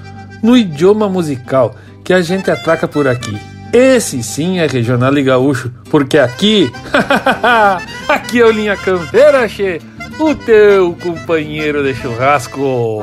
[0.43, 3.39] no idioma musical que a gente atraca por aqui.
[3.75, 6.73] Esse sim é regional e gaúcho, porque aqui,
[8.09, 9.83] aqui é o Linha Campeira, che
[10.19, 13.03] o teu companheiro de churrasco.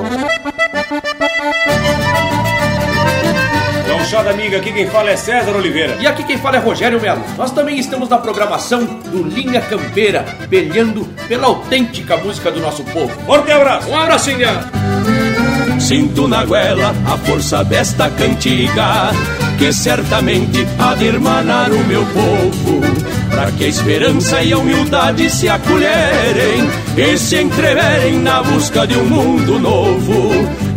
[4.12, 5.96] Gauchada amiga, aqui quem fala é César Oliveira.
[6.02, 7.24] E aqui quem fala é Rogério Melo.
[7.38, 13.08] Nós também estamos na programação do Linha Campeira, peleando pela autêntica música do nosso povo.
[13.26, 13.90] Forte abraço!
[13.90, 14.91] Um abracinho!
[15.80, 19.12] Sinto na goela a força desta cantiga
[19.58, 22.82] que certamente há de irmanar o meu povo,
[23.30, 26.68] para que a esperança e a humildade se acolherem
[26.98, 30.32] e se entreverem na busca de um mundo novo,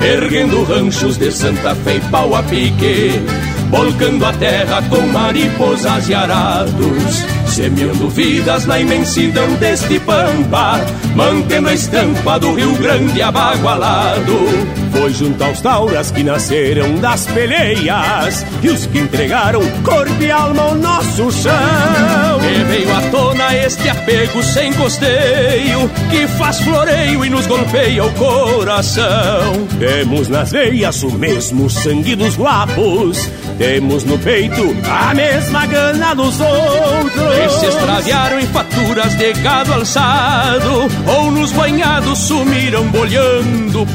[0.04, 3.22] erguendo ranchos de Santa Fé e pau a pique,
[3.70, 10.80] volcando a terra com mariposas e arados semeando vidas na imensidão deste pampa,
[11.14, 14.83] mantendo a estampa do Rio Grande abagualado.
[14.94, 20.62] Foi junto aos tauras que nasceram das peleias e os que entregaram corpo e alma
[20.62, 22.40] ao nosso chão.
[22.40, 28.12] E veio à tona este apego sem costeio que faz floreio e nos golpeia o
[28.12, 29.66] coração.
[29.78, 36.40] Temos nas veias o mesmo sangue dos guapos, temos no peito a mesma gana dos
[36.40, 43.86] outros que se extraviaram em faturas de gado alçado ou nos banhados sumiram bolhando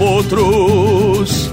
[0.90, 1.52] luz.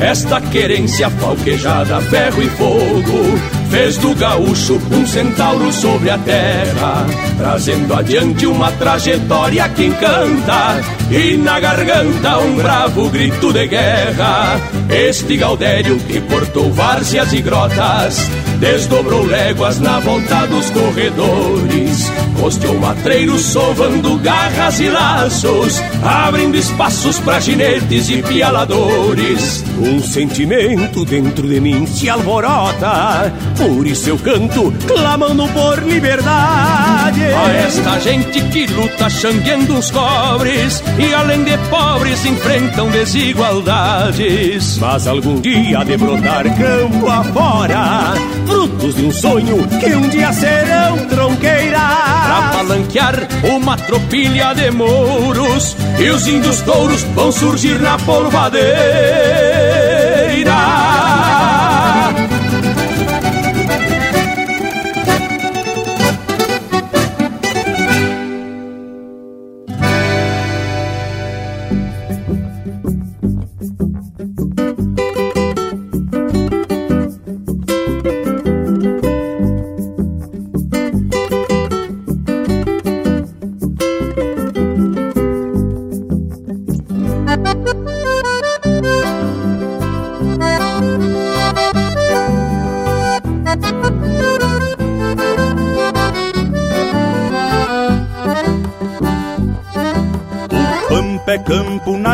[0.00, 7.06] Esta querência falquejada, ferro e fogo fez do gaúcho um centauro sobre a terra,
[7.38, 10.78] trazendo adiante uma trajetória que encanta,
[11.10, 14.60] e na garganta um bravo grito de guerra.
[14.90, 18.18] Este Gaudério que portou várzeas e grotas,
[18.62, 22.08] desdobrou léguas na volta dos corredores,
[22.40, 29.64] costeou matreiros sovando garras e laços, abrindo espaços para ginetes e pialadores.
[29.80, 37.24] Um sentimento dentro de mim se alvorota, por isso eu canto, clamando por liberdade.
[37.24, 44.78] A esta gente que luta xangueando os cobres, e além de pobres enfrentam desigualdades.
[44.78, 48.14] Mas algum dia de brotar campo afora,
[48.46, 51.80] frutos de um sonho que um dia serão tronqueiras.
[51.80, 59.51] Pra palanquear uma tropilha de mouros, e os índios touros vão surgir na polvadeira.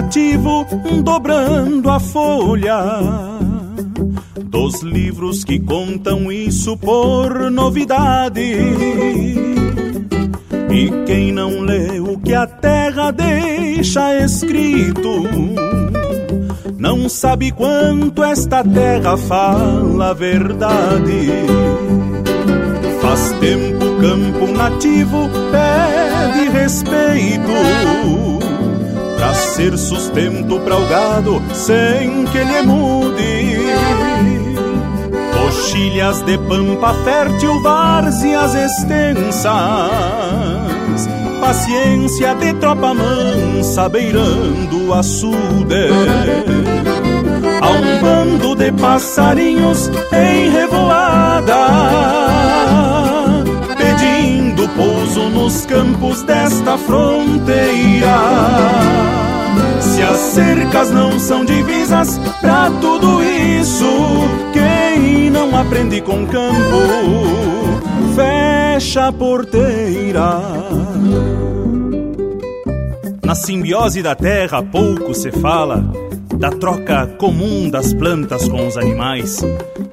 [0.08, 0.66] Nativo
[1.04, 2.78] dobrando a folha
[4.42, 8.56] dos livros que contam isso por novidade.
[10.70, 15.24] E quem não lê o que a terra deixa escrito,
[16.78, 21.28] não sabe quanto esta terra fala a verdade.
[23.02, 28.27] Faz tempo o campo nativo pede respeito
[29.18, 33.58] Pra ser sustento para o gado sem que ele mude.
[35.34, 39.48] Coxilhas de pampa fértil, várzeas extensas
[41.40, 45.88] Paciência de tropa mansa beirando o açude
[47.60, 52.27] Há um bando de passarinhos em revoada
[55.48, 58.18] nos campos desta fronteira
[59.80, 63.86] se as cercas não são divisas pra tudo isso,
[64.52, 66.82] quem não aprende com campo,
[68.14, 70.38] fecha a porteira.
[73.24, 75.82] Na simbiose da terra pouco se fala
[76.36, 79.40] da troca comum das plantas com os animais,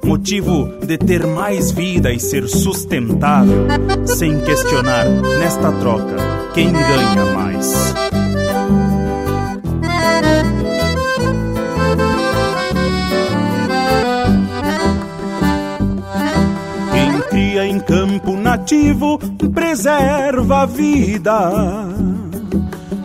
[0.05, 3.65] motivo de ter mais vida e ser sustentável,
[4.05, 5.05] sem questionar
[5.39, 6.15] nesta troca
[6.53, 7.95] quem ganha mais.
[17.65, 19.17] em campo nativo
[19.53, 21.51] preserva a vida.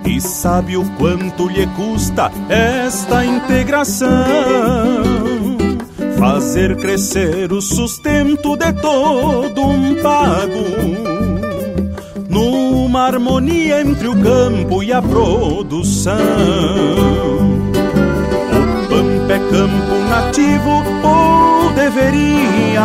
[0.05, 4.09] E sabe o quanto lhe custa esta integração?
[6.21, 10.67] Fazer crescer o sustento de todo um pago.
[12.29, 16.19] Numa harmonia entre o campo e a produção.
[18.53, 22.81] O pampa é campo nativo ou deveria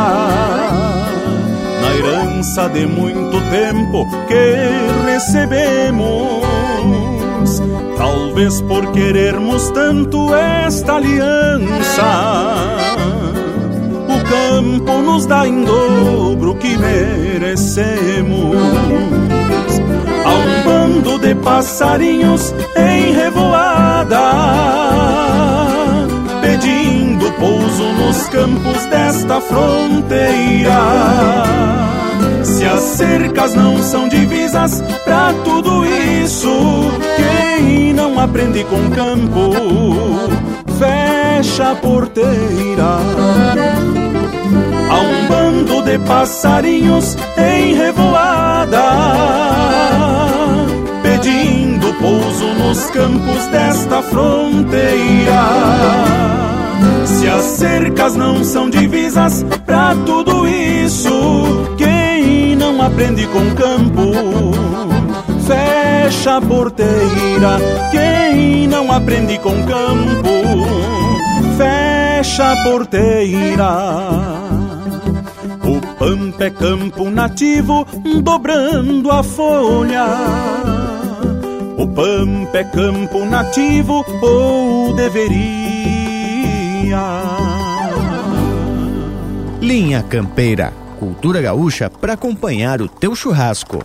[1.82, 6.45] na herança de muito tempo que recebemos.
[7.98, 12.03] Talvez por querermos tanto esta aliança,
[14.30, 18.56] campo nos dá em dobro o que merecemos.
[20.26, 24.19] Há um bando de passarinhos em revoada,
[26.41, 30.81] pedindo pouso nos campos desta fronteira.
[32.43, 36.49] Se as cercas não são divisas pra tudo isso,
[37.18, 39.52] quem não aprende com campo,
[40.77, 42.99] fecha a porteira.
[44.96, 48.82] Há um bando de passarinhos em revoada,
[51.04, 55.44] pedindo pouso nos campos desta fronteira.
[57.04, 64.14] Se as cercas não são divisas pra tudo isso, quem não aprende com campo,
[65.46, 67.60] fecha a porteira.
[67.92, 70.32] Quem não aprende com campo,
[71.58, 72.06] fecha
[72.36, 74.45] gaúcha porteira.
[76.06, 77.84] Pampa é campo nativo
[78.22, 80.06] dobrando a folha.
[81.80, 85.41] O pampa é campo nativo ou deveria.
[89.60, 93.84] Linha Campeira, cultura gaúcha para acompanhar o teu churrasco.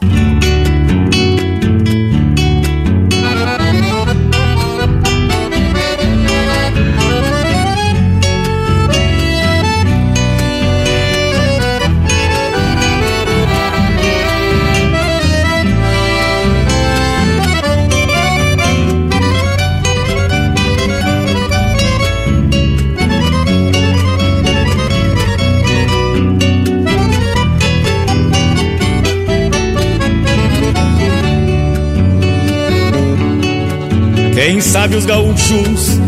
[34.61, 35.99] Quem sabe os gaúchos,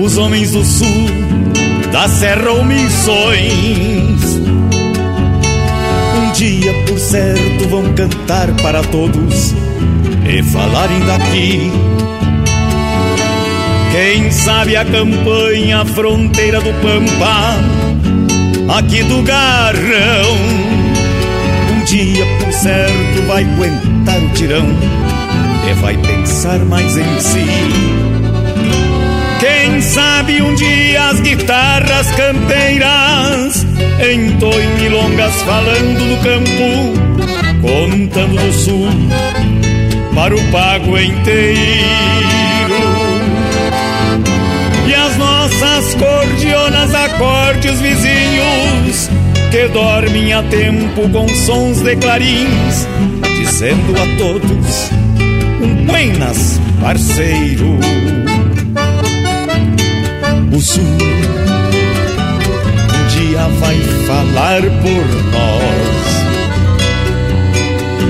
[0.00, 1.10] os homens do sul,
[1.92, 4.24] da serra ou missões.
[6.16, 9.54] Um dia, por certo, vão cantar para todos
[10.26, 11.70] e falarem daqui.
[13.92, 17.58] Quem sabe a campanha, a fronteira do Pampa,
[18.78, 20.34] aqui do Garrão.
[21.72, 25.17] Um dia, por certo, vai aguentar o tirão
[25.68, 27.44] e vai pensar mais em si.
[29.38, 33.66] Quem sabe um dia as guitarras campeiras
[34.00, 38.88] entoem milongas falando do campo, contando do sul
[40.14, 41.58] para o pago inteiro.
[44.86, 49.10] E as nossas cordionas acorde os vizinhos
[49.50, 52.88] que dormem a tempo com sons de clarins,
[53.38, 54.97] dizendo a todos
[55.88, 57.78] buenas, parceiro.
[60.54, 60.98] O sul um
[63.08, 66.08] dia vai falar por nós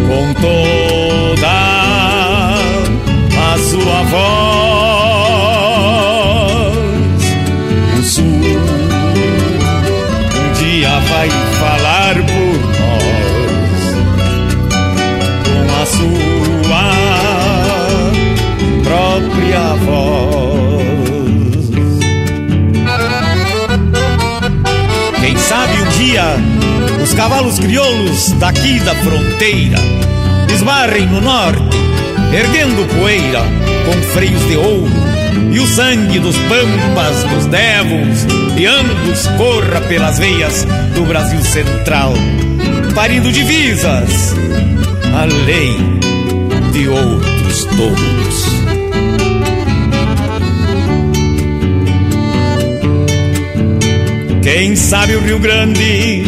[0.08, 1.48] com toda
[3.38, 4.87] a sua voz.
[27.02, 29.78] Os cavalos crioulos daqui da fronteira
[30.52, 31.76] esbarrem no norte,
[32.32, 33.42] erguendo poeira
[33.86, 34.90] com freios de ouro.
[35.52, 38.26] E o sangue dos pampas, dos devos
[38.56, 42.12] e ambos corra pelas veias do Brasil Central,
[42.94, 44.34] parindo divisas
[45.14, 45.98] além
[46.72, 48.57] de outros touros.
[54.50, 56.22] Quem sabe o Rio Grande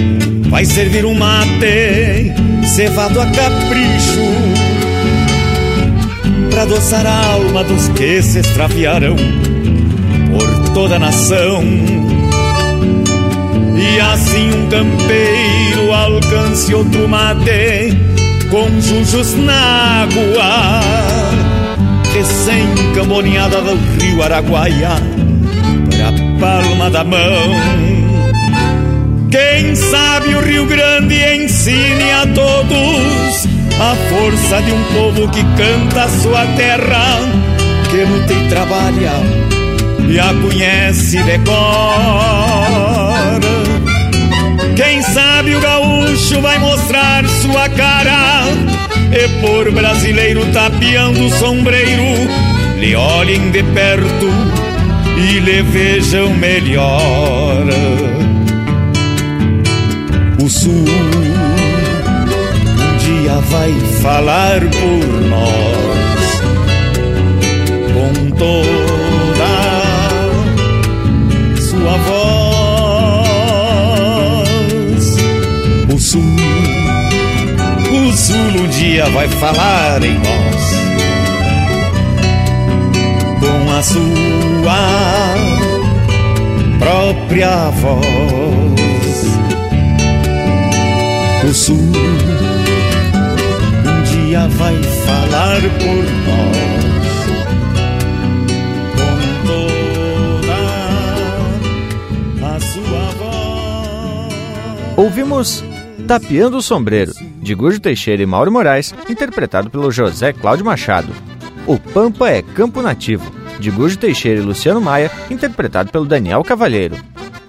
[0.51, 2.31] vai servir um mate
[2.67, 4.21] cevado a capricho
[6.51, 11.65] para adoçar a alma dos que se extraviaram por toda a nação.
[13.79, 17.97] E assim um campeiro alcance outro mate
[18.51, 20.83] com jujos na água,
[22.13, 24.91] recém-camboneada do rio Araguaia,
[25.89, 28.10] pra palma da mão.
[29.31, 33.47] Quem sabe o Rio Grande ensine a todos
[33.81, 37.20] a força de um povo que canta a sua terra,
[37.89, 39.12] que luta e trabalha
[40.09, 41.55] e a conhece de cor.
[44.74, 48.47] Quem sabe o gaúcho vai mostrar sua cara
[49.12, 52.28] e por brasileiro tapeando o sombreiro,
[52.81, 54.27] lhe olhem de perto
[55.16, 58.20] e lhe vejam melhor
[60.51, 60.85] sul.
[62.82, 63.72] Um dia vai
[64.02, 66.43] falar por nós.
[67.94, 69.52] Com toda
[71.60, 72.66] sua voz.
[75.94, 76.36] O sul,
[77.93, 80.81] o sul um dia vai falar em nós.
[83.40, 84.81] Com a sua
[86.78, 88.99] própria voz
[91.51, 91.90] o sul um
[94.05, 96.56] dia vai falar por nós
[98.97, 99.16] com
[99.48, 100.60] toda
[102.55, 104.35] a sua voz.
[104.97, 105.64] Ouvimos
[106.06, 107.12] Tapeando o Sombreiro,
[107.43, 111.12] de Gujo Teixeira e Mauro Moraes, interpretado pelo José Cláudio Machado.
[111.66, 113.28] O Pampa é Campo Nativo,
[113.59, 116.97] de Gujo Teixeira e Luciano Maia, interpretado pelo Daniel Cavalheiro.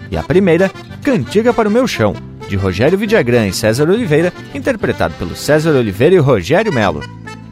[0.09, 0.71] E a primeira,
[1.03, 2.15] Cantiga para o Meu Chão,
[2.51, 7.01] de Rogério Vidagrã e César Oliveira, interpretado pelo César Oliveira e Rogério Melo.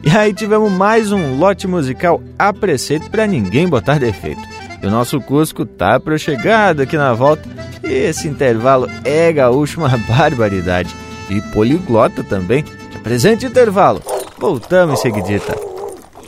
[0.02, 4.42] E aí tivemos mais um lote musical a preceito para ninguém botar defeito.
[4.82, 7.48] E o nosso Cusco tá pro chegado aqui na volta.
[7.82, 10.94] E esse intervalo é gaúcho uma barbaridade.
[11.30, 12.62] E poliglota também.
[13.02, 14.02] Presente intervalo.
[14.38, 15.56] Voltamos em seguidita.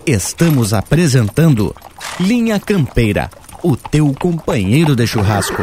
[0.07, 1.75] Estamos apresentando
[2.19, 3.31] Linha Campeira,
[3.63, 5.63] o teu companheiro de churrasco.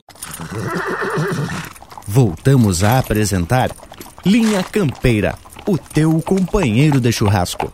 [2.07, 3.71] Voltamos a apresentar
[4.25, 5.35] Linha Campeira,
[5.67, 7.71] o teu companheiro de churrasco.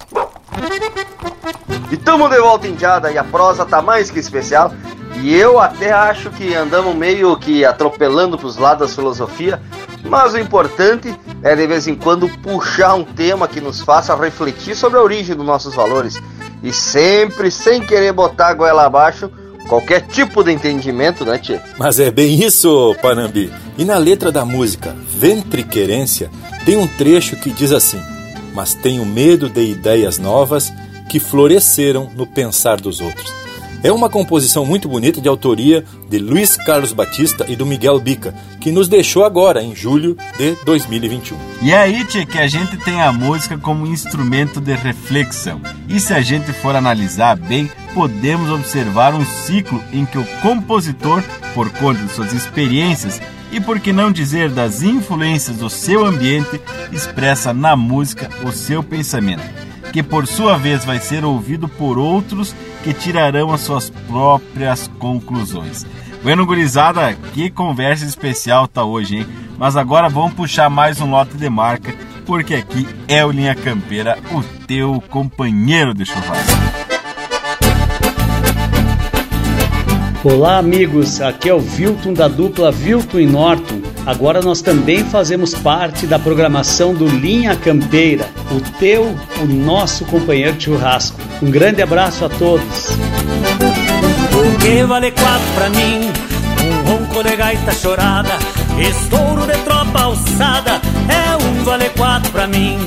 [1.91, 4.73] E tamo de volta indiada e a prosa tá mais que especial.
[5.21, 9.61] E eu até acho que andamos meio que atropelando pros lados da filosofia,
[10.03, 14.75] mas o importante é de vez em quando puxar um tema que nos faça refletir
[14.75, 16.21] sobre a origem dos nossos valores.
[16.61, 19.31] E sempre sem querer botar a goela abaixo
[19.67, 21.59] qualquer tipo de entendimento, né, Tio?
[21.77, 23.51] Mas é bem isso, Panambi.
[23.77, 26.29] E na letra da música Ventre Querência,
[26.65, 28.01] tem um trecho que diz assim:
[28.53, 30.71] Mas tenho medo de ideias novas
[31.09, 33.46] que floresceram no pensar dos outros.
[33.83, 38.33] É uma composição muito bonita de autoria de Luiz Carlos Batista e do Miguel Bica,
[38.59, 41.37] que nos deixou agora, em julho de 2021.
[41.61, 45.61] E é aí, tia, que a gente tem a música como instrumento de reflexão.
[45.87, 51.23] E se a gente for analisar bem, podemos observar um ciclo em que o compositor,
[51.53, 53.21] por conta de suas experiências
[53.51, 56.59] e por que não dizer das influências do seu ambiente,
[56.91, 59.66] expressa na música o seu pensamento
[59.97, 62.53] que por sua vez vai ser ouvido por outros
[62.83, 65.87] que tirarão as suas próprias conclusões.
[66.21, 69.25] Bueno, gurizada, que conversa especial tá hoje, hein?
[69.57, 71.95] Mas agora vamos puxar mais um lote de marca,
[72.27, 76.61] porque aqui é o Linha Campeira, o teu companheiro de churrasco.
[80.23, 81.21] Olá, amigos.
[81.21, 83.86] Aqui é o Vilton da dupla Vilton e Norton.
[84.07, 90.53] Agora nós também fazemos parte da programação do Linha Campeira, o teu, o nosso companheiro
[90.53, 91.19] de churrasco.
[91.41, 92.91] Um grande abraço a todos.
[94.31, 96.09] O que vale quatro pra mim?
[96.63, 98.31] Um ronco de gaita chorada,
[98.79, 102.77] estouro de tropa alçada, é um vale quatro pra mim.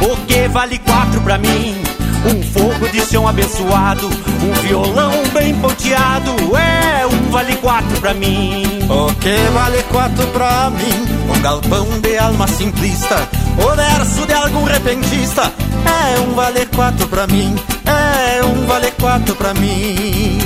[0.00, 1.76] O que vale quatro pra mim?
[2.24, 8.71] Um fogo de chão abençoado, um violão bem ponteado, é um vale quatro pra mim.
[8.88, 11.06] O que vale quatro pra mim?
[11.28, 15.52] Um galpão de alma simplista, o verso de algum repentista,
[15.86, 17.56] é um vale quatro pra mim,
[17.86, 20.38] é um vale quatro pra mim.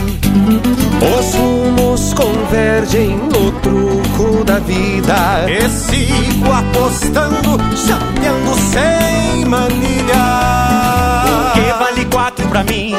[1.19, 5.47] Os rumos convergem no truco da vida.
[5.49, 10.15] E sigo apostando, chapeando sem manilha.
[11.27, 12.95] O que vale quatro pra mim?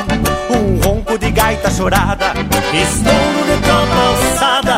[0.50, 2.34] Um ronco de gaita chorada.
[2.74, 4.78] Estouro de tropa alçada,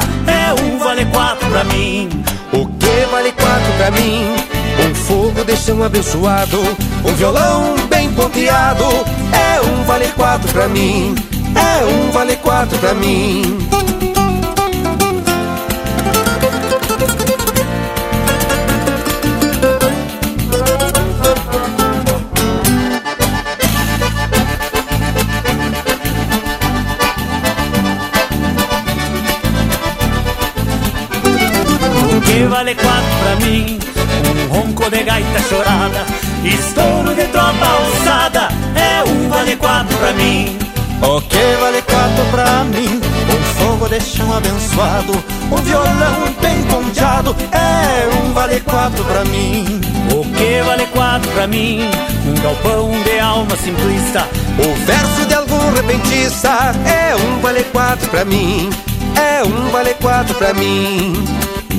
[0.50, 2.10] é um vale quatro pra mim.
[2.52, 4.36] O que vale quatro pra mim?
[4.84, 6.60] Um fogo de chão abençoado,
[7.06, 8.86] um violão bem ponteado,
[9.32, 11.14] é um vale quatro pra mim.
[11.56, 13.58] É um vale quatro pra mim.
[32.40, 33.80] Que vale quatro pra mim?
[34.30, 36.06] Um ronco de gaita chorada,
[36.42, 40.58] estouro de tropa alçada, é um vale quatro pra mim.
[41.02, 43.02] O que vale quatro pra mim?
[43.30, 45.22] Um fogo de chão abençoado,
[45.52, 49.82] um violão bem ponteado, é um vale quatro pra mim.
[50.14, 51.90] O que vale quatro pra mim?
[52.26, 54.26] Um galpão de alma simplista,
[54.58, 58.70] o verso de algum repentista, é um vale quatro pra mim,
[59.18, 61.26] é um vale quatro pra mim.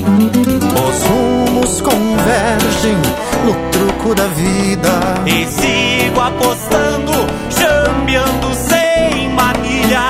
[0.03, 2.97] Os rumos convergem
[3.45, 4.89] no truco da vida.
[5.25, 7.11] E sigo apostando,
[7.49, 10.01] chambeando sem manilha.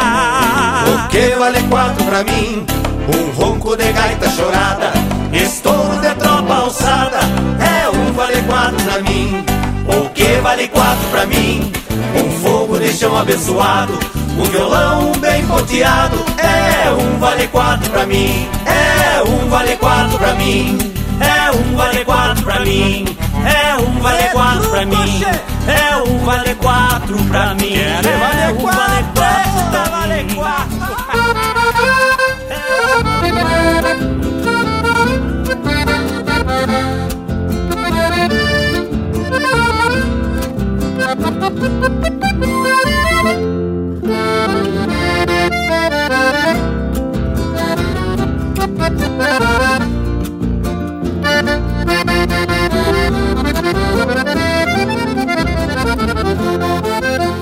[0.88, 2.66] O que vale quatro pra mim?
[3.08, 4.94] Um ronco de gaita chorada,
[5.34, 7.20] estouro de tropa alçada,
[7.60, 9.51] é um vale quatro pra mim.
[9.98, 11.72] O que vale quatro pra mim?
[12.16, 13.98] Um fogo de chão abençoado,
[14.38, 20.34] um violão bem ponteado, é um vale quatro pra mim, é um vale quatro pra
[20.34, 20.78] mim,
[21.20, 23.06] é um vale quatro pra mim,
[23.46, 25.24] é um vale quatro pra mim,
[25.68, 30.24] é um vale quatro pra mim, é um vale quatro, vale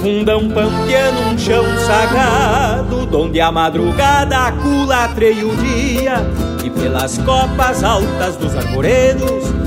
[0.01, 6.15] Fundão pampiano, um chão sagrado, donde a madrugada culatreia o dia,
[6.63, 9.58] e pelas copas altas dos arvoredos,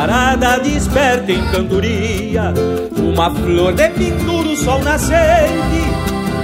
[0.00, 2.54] a passarada desperta em cantoria.
[2.96, 5.84] Uma flor de pintura, o sol nascente,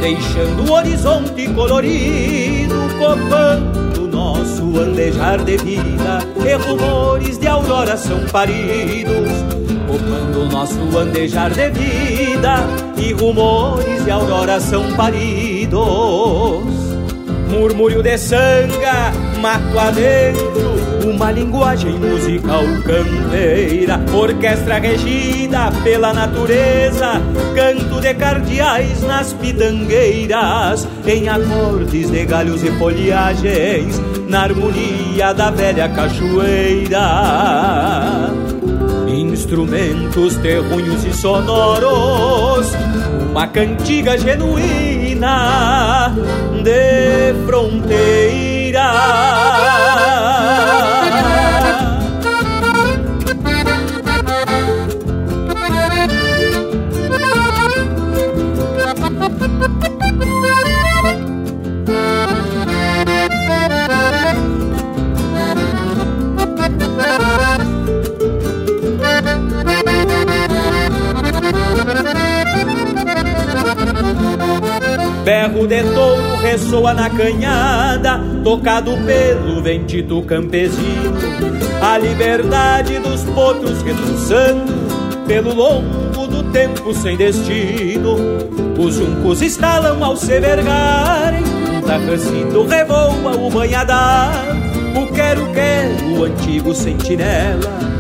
[0.01, 9.31] deixando o horizonte colorido, copando nosso andejar de vida, e rumores de aurora são paridos,
[9.87, 12.57] copando nosso andejar de vida,
[12.99, 15.81] e rumores de aurora são paridos.
[17.49, 27.21] Murmúrio de sanga, mato adentro, uma linguagem musical campeira, orquestra regida pela natureza,
[27.55, 35.89] canto de cardeais nas pitangueiras, em acordes de galhos e folhagens, na harmonia da velha
[35.89, 37.01] cachoeira.
[39.07, 42.73] Instrumentos terrunhos e sonoros,
[43.31, 46.13] uma cantiga genuína
[46.63, 48.37] de fronteira.
[75.27, 81.17] Berro de touro ressoa na canhada, tocado pelo ventito campesino.
[81.83, 84.73] A liberdade dos potros reduçando
[85.27, 88.15] pelo longo do tempo sem destino.
[88.79, 91.43] Os juncos estalam ao se vergarem,
[91.85, 94.31] tarrancito revoa o banhadar.
[94.95, 97.96] O quero-quero, o antigo sentinela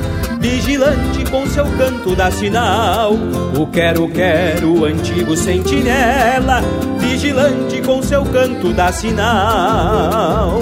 [0.46, 3.14] vigilante com seu canto dá sinal.
[3.58, 6.62] O quero, quero, antigo sentinela,
[6.98, 10.60] vigilante com seu canto dá sinal.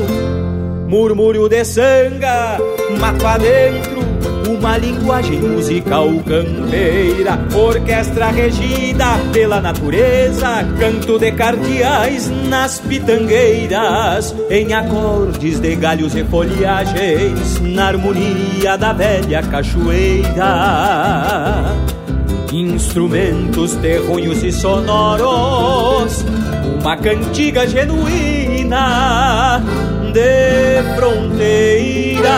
[0.89, 2.59] Murmúrio de sanga,
[2.99, 3.94] mato adentro,
[4.55, 15.59] uma linguagem musical campeira, orquestra regida pela natureza, canto de cardeais nas pitangueiras, em acordes
[15.59, 20.45] de galhos e folhagens, na harmonia da velha cachoeira.
[22.53, 26.25] Instrumentos terrunhos e sonoros,
[26.81, 29.61] uma cantiga genuína
[30.13, 32.35] de fronteira.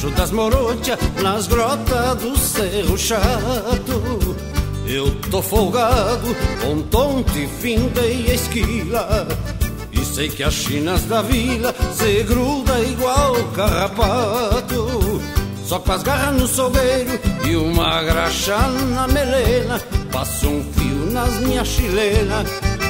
[0.00, 4.36] Rancho das Morontias, nas grotas do Cerro Chato.
[4.86, 9.28] Eu tô folgado, com tonte, finta e esquila.
[9.92, 15.20] E sei que as chinas da vila se gruda igual carrapato.
[15.66, 18.56] Só com as garras no sogueiro e uma graxa
[18.92, 22.44] na melena Passo um fio nas minhas chilenas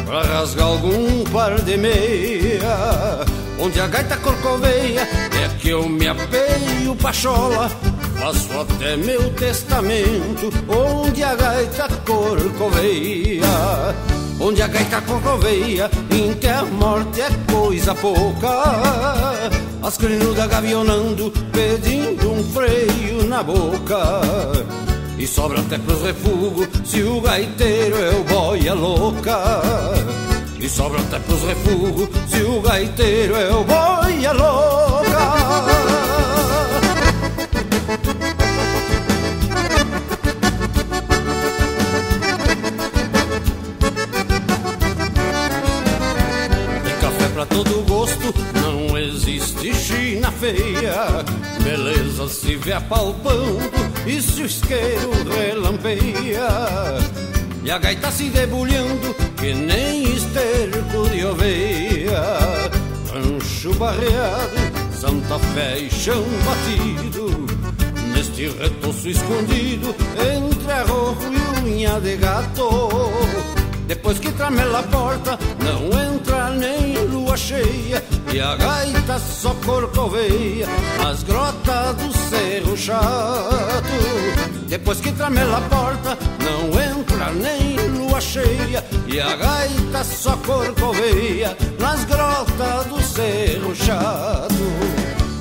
[0.07, 3.27] Pra rasgar algum par de meia.
[3.59, 5.07] Onde a gaita corcoveia
[5.43, 7.70] É que eu me apeio pachola
[8.18, 13.44] Faço até meu testamento Onde a gaita corcoveia
[14.40, 18.64] Onde a gaita corcoveia Em que a morte é coisa pouca
[19.80, 24.20] As crinudas gavionando Pedindo um freio na boca
[25.18, 29.60] e sobra até pros refugos se o gaiteiro é o boia louca.
[30.59, 34.99] E sobra até pros refugos se o gaiteiro é o boia louca.
[47.51, 51.24] Todo gosto, não existe China feia.
[51.62, 53.70] Beleza se vê apalpando
[54.06, 56.48] e se o isqueiro relampeia.
[57.62, 62.22] E a gaita se debulhando que nem esterco de oveia.
[63.12, 64.56] Rancho barreado,
[64.98, 67.47] Santa Fé e chão batido.
[68.14, 69.94] Neste retoço escondido
[70.35, 72.90] entre arrojo e unha de gato.
[73.86, 76.30] Depois que tramela a porta, não entra
[76.61, 80.66] nem lua cheia E a gaita só corcoveia
[81.03, 83.89] nas grotas do Cerro Chato.
[84.69, 91.57] Depois que tramela a porta, não entra nem lua cheia E a gaita só corcoveia
[91.78, 94.55] nas grotas do Cerro Chato.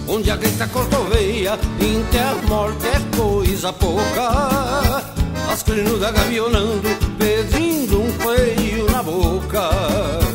[0.07, 5.03] Onde a gaita corcoveia, enterra morte é coisa pouca.
[5.51, 6.89] As crinudas gavionando,
[7.19, 10.28] pedindo um freio na boca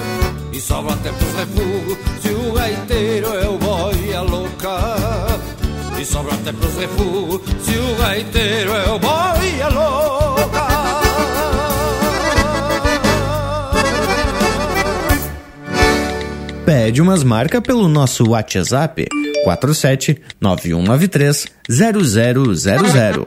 [0.55, 4.79] E sobra até pros refugos se o gaiteiro é o boia louca
[6.01, 10.65] E sobra até pros refugos se o gaiteiro é o boia louca
[16.65, 19.09] Pede umas marcas pelo nosso WhatsApp
[19.43, 23.27] 47 9193 0000.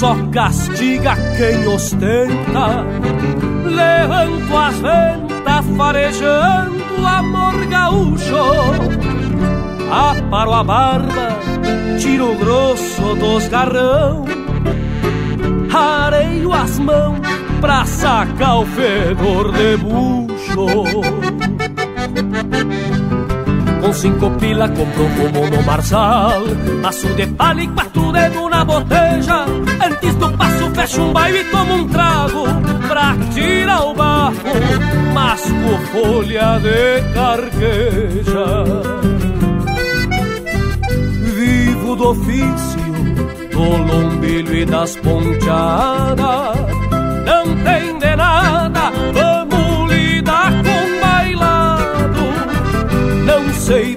[0.00, 2.86] Só castiga quem ostenta,
[3.66, 8.34] levanto as ventas farejando amor gaúcho.
[9.92, 11.28] Aparo a barba,
[11.98, 14.24] tiro o grosso dos garrão,
[15.70, 17.18] areio as mãos
[17.60, 21.02] pra sacar o fedor de bucho.
[23.80, 26.42] Com cinco pila comprou como no marzal
[26.82, 29.44] Maço de palha e quatro dedos na boteja
[29.84, 32.44] Antes do passo fecha um baile e toma um trago.
[32.88, 34.48] Pra tirar o bafo
[35.14, 38.64] Masco folha de carqueja
[41.34, 42.80] Vivo do ofício
[43.50, 46.69] Do lombilho e das ponteadas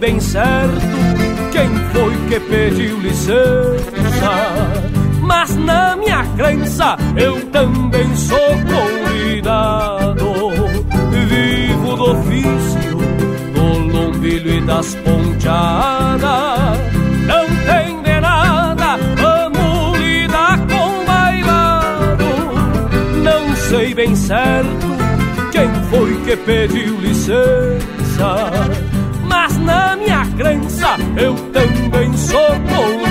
[0.04, 0.82] bem certo
[1.50, 4.34] quem foi que pediu licença,
[5.22, 10.34] mas na minha crença eu também sou convidado.
[11.30, 12.98] Vivo do ofício,
[13.54, 16.80] do lombilho e das ponteadas.
[17.26, 22.26] Não tem de nada, vamos lidar com bailado.
[23.24, 24.86] Não sei bem certo
[25.54, 28.93] quem foi que pediu licença
[31.18, 33.03] eu também sou convidado.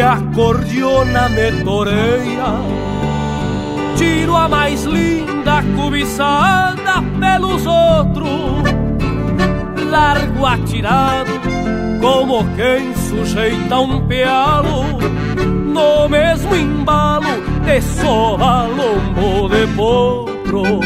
[0.00, 2.60] A cordiona me toreia
[3.96, 8.28] Tiro a mais linda cobiçada pelos outros
[9.90, 11.32] Largo atirado
[12.00, 14.84] como quem sujeita um pealo
[15.44, 17.26] No mesmo embalo
[17.64, 20.80] de soba lombo de potro.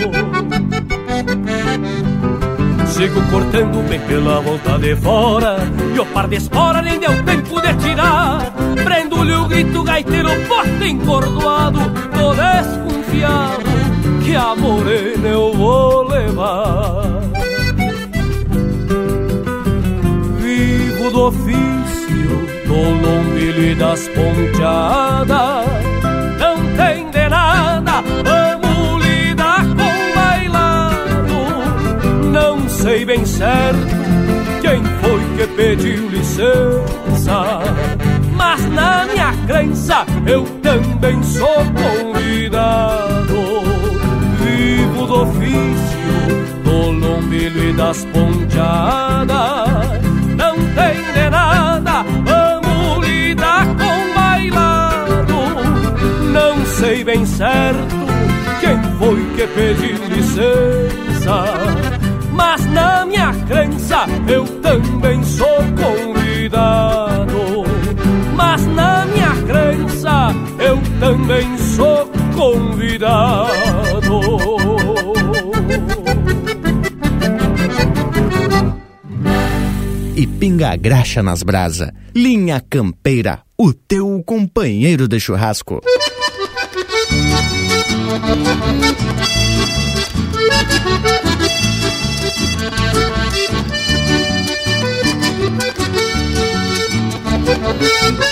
[2.87, 5.57] Sigo cortando bem pela volta de fora
[5.95, 10.87] E o par de espora nem deu tempo de tirar Prendo-lhe o grito gaiteiro, bota
[10.87, 11.81] encordoado
[12.17, 13.73] Tô desconfiado
[14.25, 17.21] que a morena eu vou levar.
[20.39, 25.67] Vivo do ofício, do lombilho e das ponteadas.
[26.39, 31.35] Não tem de nada, vamos lidar com bailado.
[32.31, 34.03] Não sei bem certo
[34.61, 37.59] quem foi que pediu licença,
[38.83, 43.39] na minha crença eu também sou convidado.
[44.41, 46.17] Vivo do ofício,
[46.65, 49.37] do lombilho e das ponteadas.
[50.37, 55.39] Não tem de nada, vamos lidar com bailado.
[56.33, 58.03] Não sei bem certo
[58.61, 61.45] quem foi que pediu licença.
[62.33, 66.02] Mas na minha crença eu também sou convidado.
[73.03, 74.21] Convidado.
[80.17, 81.93] E pinga graxa nas brasa.
[82.15, 85.81] Linha Campeira, o teu companheiro de churrasco.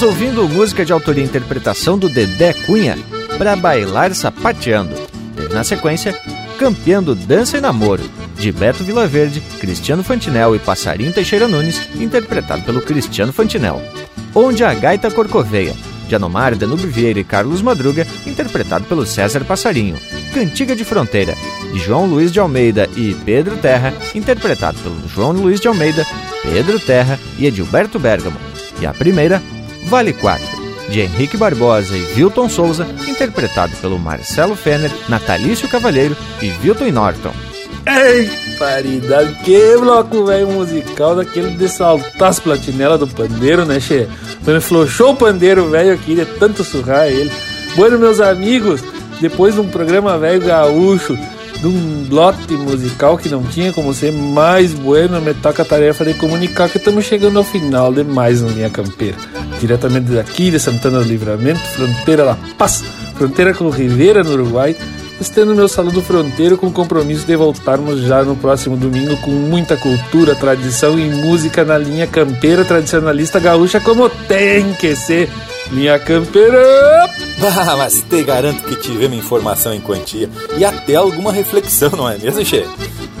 [0.00, 2.96] Estamos ouvindo música de autoria e interpretação do Dedé Cunha
[3.36, 4.94] para bailar sapateando.
[5.52, 6.18] Na sequência,
[6.58, 8.02] Campeando Dança e Namoro,
[8.34, 13.82] de Beto Vilaverde, Cristiano Fantinel e Passarinho Teixeira Nunes, interpretado pelo Cristiano Fantinel.
[14.34, 15.76] Onde a Gaita Corcoveia,
[16.08, 19.98] de Anomar Danube Vieira e Carlos Madruga, interpretado pelo César Passarinho.
[20.32, 21.34] Cantiga de Fronteira,
[21.74, 26.06] de João Luiz de Almeida e Pedro Terra, interpretado pelo João Luiz de Almeida,
[26.42, 28.38] Pedro Terra e Edilberto Bergamo.
[28.80, 29.42] E a primeira,
[29.84, 30.44] Vale 4,
[30.88, 37.32] de Henrique Barbosa e Wilton Souza, interpretado pelo Marcelo Fenner, Natalício Cavalheiro e Wilton Norton.
[37.86, 44.06] Ei, paridade, que bloco velho musical daquele de saltar as platinelas do pandeiro, né, che?
[44.44, 47.30] Quando flochou o pandeiro velho aqui de tanto surrar ele.
[47.76, 48.82] Bueno, meus amigos,
[49.20, 51.16] depois de um programa velho gaúcho,
[51.60, 56.04] de um lote musical que não tinha como ser mais bueno, me toca a tarefa
[56.04, 59.16] de comunicar que estamos chegando ao final de mais uma linha campeira.
[59.60, 62.82] Diretamente daqui de Santana do Livramento, fronteira da Paz,
[63.14, 64.74] fronteira com Ribeira, no Uruguai,
[65.20, 69.30] estendo meu salão do fronteiro com o compromisso de voltarmos já no próximo domingo com
[69.30, 75.28] muita cultura, tradição e música na linha campeira tradicionalista gaúcha como tem que ser.
[75.70, 77.29] Linha campeira!
[77.70, 82.18] Ah, mas te garanto que tivemos informação em quantia e até alguma reflexão, não é
[82.18, 82.66] mesmo, Che?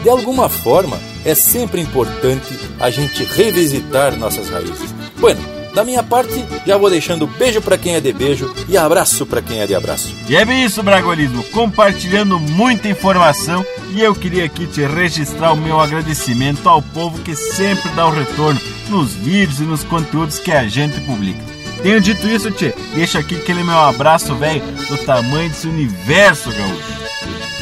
[0.02, 4.94] De alguma forma, é sempre importante a gente revisitar nossas raízes.
[5.18, 5.40] Bueno,
[5.74, 9.40] da minha parte, já vou deixando beijo para quem é de beijo e abraço para
[9.40, 10.14] quem é de abraço.
[10.28, 15.56] E é bem isso, Bragolismo, compartilhando muita informação e eu queria aqui te registrar o
[15.56, 20.52] meu agradecimento ao povo que sempre dá o retorno nos vídeos e nos conteúdos que
[20.52, 21.49] a gente publica.
[21.82, 22.74] Tenho dito isso, Tchê.
[22.94, 27.00] Deixa aqui aquele meu abraço, velho, do tamanho desse universo, gaúcho.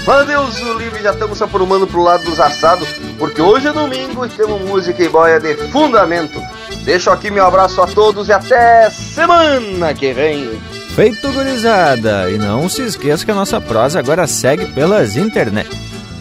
[0.07, 2.89] Mas Deus o livre, já estamos se aprumando pro lado dos assados,
[3.19, 6.41] porque hoje é domingo e temos música e boia de fundamento.
[6.83, 10.59] Deixo aqui meu abraço a todos e até semana que vem.
[10.95, 12.31] Feito gurizada!
[12.31, 15.69] E não se esqueça que a nossa prosa agora segue pelas internet.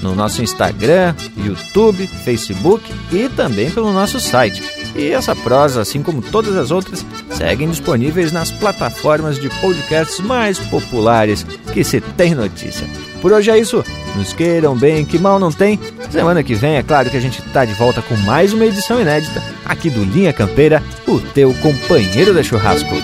[0.01, 4.61] No nosso Instagram, YouTube, Facebook e também pelo nosso site.
[4.97, 10.57] E essa prosa, assim como todas as outras, seguem disponíveis nas plataformas de podcasts mais
[10.57, 12.87] populares que se tem notícia.
[13.21, 13.83] Por hoje é isso.
[14.15, 15.79] Nos queiram bem, que mal não tem.
[16.09, 18.99] Semana que vem, é claro que a gente tá de volta com mais uma edição
[18.99, 22.95] inédita aqui do Linha Campeira, o teu companheiro de churrasco.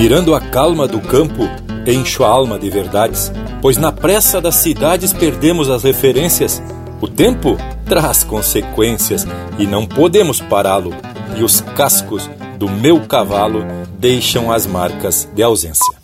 [0.00, 1.42] Mirando a calma do campo,
[1.86, 6.62] encho a alma de verdades, pois na pressa das cidades perdemos as referências.
[7.02, 9.26] O tempo traz consequências
[9.58, 10.94] e não podemos pará-lo,
[11.36, 13.62] e os cascos do meu cavalo
[13.98, 15.99] deixam as marcas de ausência.